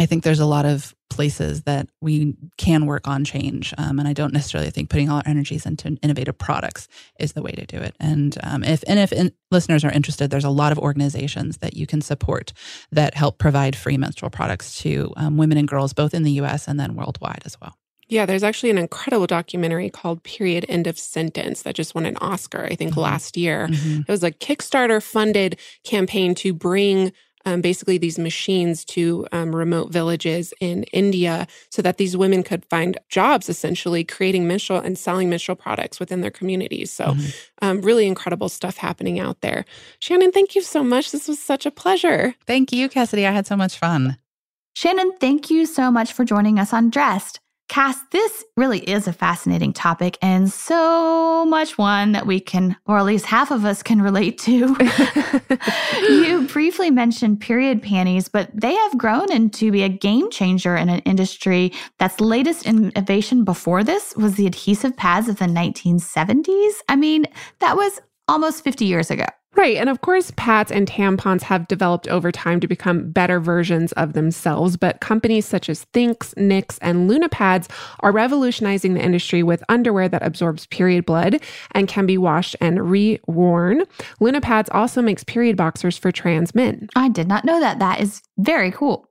[0.00, 3.74] I think there's a lot of places that we can work on change.
[3.76, 6.88] Um, and I don't necessarily think putting all our energies into innovative products
[7.18, 7.94] is the way to do it.
[8.00, 11.76] And um, if and if in, listeners are interested, there's a lot of organizations that
[11.76, 12.54] you can support
[12.90, 16.66] that help provide free menstrual products to um, women and girls, both in the U.S.
[16.66, 17.76] and then worldwide as well.
[18.08, 22.16] Yeah, there's actually an incredible documentary called Period End of Sentence that just won an
[22.16, 23.00] Oscar, I think, mm-hmm.
[23.00, 23.68] last year.
[23.68, 24.00] Mm-hmm.
[24.00, 27.12] It was a Kickstarter funded campaign to bring
[27.44, 32.64] um, basically these machines to um, remote villages in India so that these women could
[32.66, 36.92] find jobs essentially creating menstrual and selling menstrual products within their communities.
[36.92, 37.28] So, mm-hmm.
[37.62, 39.64] um, really incredible stuff happening out there.
[39.98, 41.12] Shannon, thank you so much.
[41.12, 42.34] This was such a pleasure.
[42.46, 43.26] Thank you, Cassidy.
[43.26, 44.16] I had so much fun.
[44.74, 47.39] Shannon, thank you so much for joining us on Dressed.
[47.70, 52.98] Cass, this really is a fascinating topic and so much one that we can, or
[52.98, 54.76] at least half of us can relate to.
[56.02, 60.88] you briefly mentioned period panties, but they have grown into be a game changer in
[60.88, 66.72] an industry that's latest innovation before this was the adhesive pads of the 1970s.
[66.88, 67.24] I mean,
[67.60, 69.26] that was almost 50 years ago.
[69.56, 69.76] Right.
[69.76, 74.14] And of course, pads and tampons have developed over time to become better versions of
[74.14, 74.76] themselves.
[74.76, 77.68] But companies such as Thinx, Knix, and Lunapads
[78.00, 81.42] are revolutionizing the industry with underwear that absorbs period blood
[81.72, 83.84] and can be washed and re-worn.
[84.20, 86.88] Lunapads also makes period boxers for trans men.
[86.96, 87.80] I did not know that.
[87.80, 89.09] That is very cool.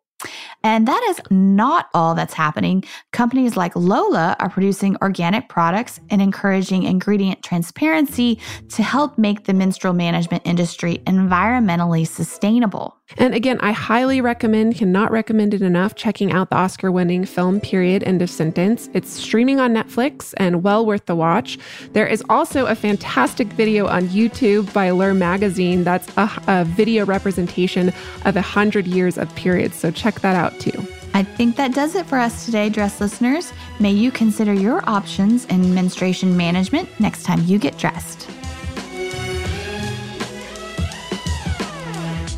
[0.64, 2.84] And that is not all that's happening.
[3.12, 8.40] Companies like Lola are producing organic products and encouraging ingredient transparency
[8.70, 12.98] to help make the menstrual management industry environmentally sustainable.
[13.18, 17.60] And again, I highly recommend, cannot recommend it enough, checking out the Oscar winning film
[17.60, 18.88] Period End of Sentence.
[18.94, 21.58] It's streaming on Netflix and well worth the watch.
[21.94, 27.06] There is also a fantastic video on YouTube by Allure Magazine that's a, a video
[27.06, 27.92] representation
[28.26, 29.76] of a hundred years of periods.
[29.76, 30.88] So check that out too.
[31.14, 33.51] I think that does it for us today, dress listeners.
[33.80, 38.30] May you consider your options in menstruation management next time you get dressed.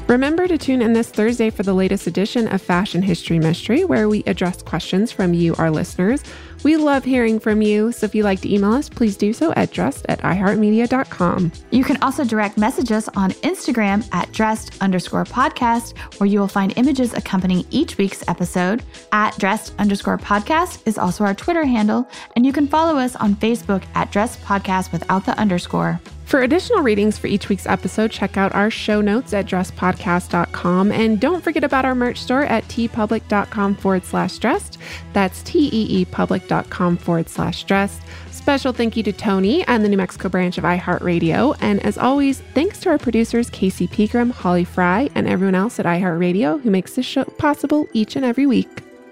[0.07, 4.09] Remember to tune in this Thursday for the latest edition of Fashion History Mystery, where
[4.09, 6.21] we address questions from you, our listeners.
[6.63, 9.51] We love hearing from you, so if you'd like to email us, please do so
[9.53, 11.51] at dressed at iheartmedia.com.
[11.71, 16.47] You can also direct message us on Instagram at dressed underscore podcast, where you will
[16.47, 18.83] find images accompanying each week's episode.
[19.11, 23.35] At dressed underscore podcast is also our Twitter handle, and you can follow us on
[23.35, 25.99] Facebook at dressed podcast without the underscore.
[26.31, 30.93] For additional readings for each week's episode, check out our show notes at dresspodcast.com.
[30.93, 34.77] And don't forget about our merch store at teepublic.com forward slash dressed.
[35.11, 38.01] That's teepublic.com forward slash dressed.
[38.31, 41.57] Special thank you to Tony and the New Mexico branch of iHeartRadio.
[41.59, 45.85] And as always, thanks to our producers, Casey Pegram, Holly Fry, and everyone else at
[45.85, 48.69] iHeartRadio who makes this show possible each and every week.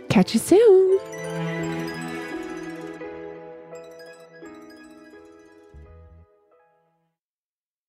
[0.08, 1.19] Catch you soon.